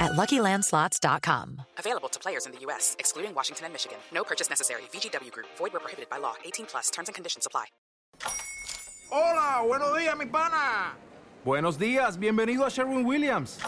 at 0.00 0.12
LuckyLandSlots.com. 0.12 1.62
Available 1.78 2.08
to 2.08 2.18
players 2.18 2.46
in 2.46 2.52
the 2.52 2.58
U.S., 2.66 2.96
excluding 2.98 3.34
Washington 3.34 3.66
and 3.66 3.72
Michigan. 3.72 3.98
No 4.12 4.24
purchase 4.24 4.50
necessary. 4.50 4.82
VGW 4.92 5.30
Group. 5.32 5.46
Void 5.56 5.72
where 5.72 5.80
prohibited 5.80 6.08
by 6.10 6.18
law. 6.18 6.34
18 6.44 6.66
plus. 6.66 6.90
Terms 6.90 7.08
and 7.08 7.14
conditions 7.14 7.46
apply. 7.46 7.66
Hola, 9.10 9.62
buenos 9.66 9.96
días, 9.96 10.16
mi 10.16 10.26
pana. 10.26 10.94
Buenos 11.44 11.78
días, 11.78 12.18
bienvenido 12.18 12.64
a 12.64 12.70
Sherwin 12.70 13.04
Williams. 13.04 13.58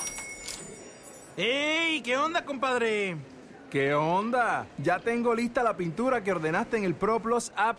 ¡Ey! 1.36 2.00
¿Qué 2.00 2.16
onda, 2.16 2.44
compadre? 2.44 3.16
¿Qué 3.70 3.92
onda? 3.94 4.66
Ya 4.78 4.98
tengo 4.98 5.34
lista 5.34 5.62
la 5.62 5.76
pintura 5.76 6.24
que 6.24 6.32
ordenaste 6.32 6.78
en 6.78 6.84
el 6.84 6.94
ProPlus 6.94 7.52
app. 7.54 7.78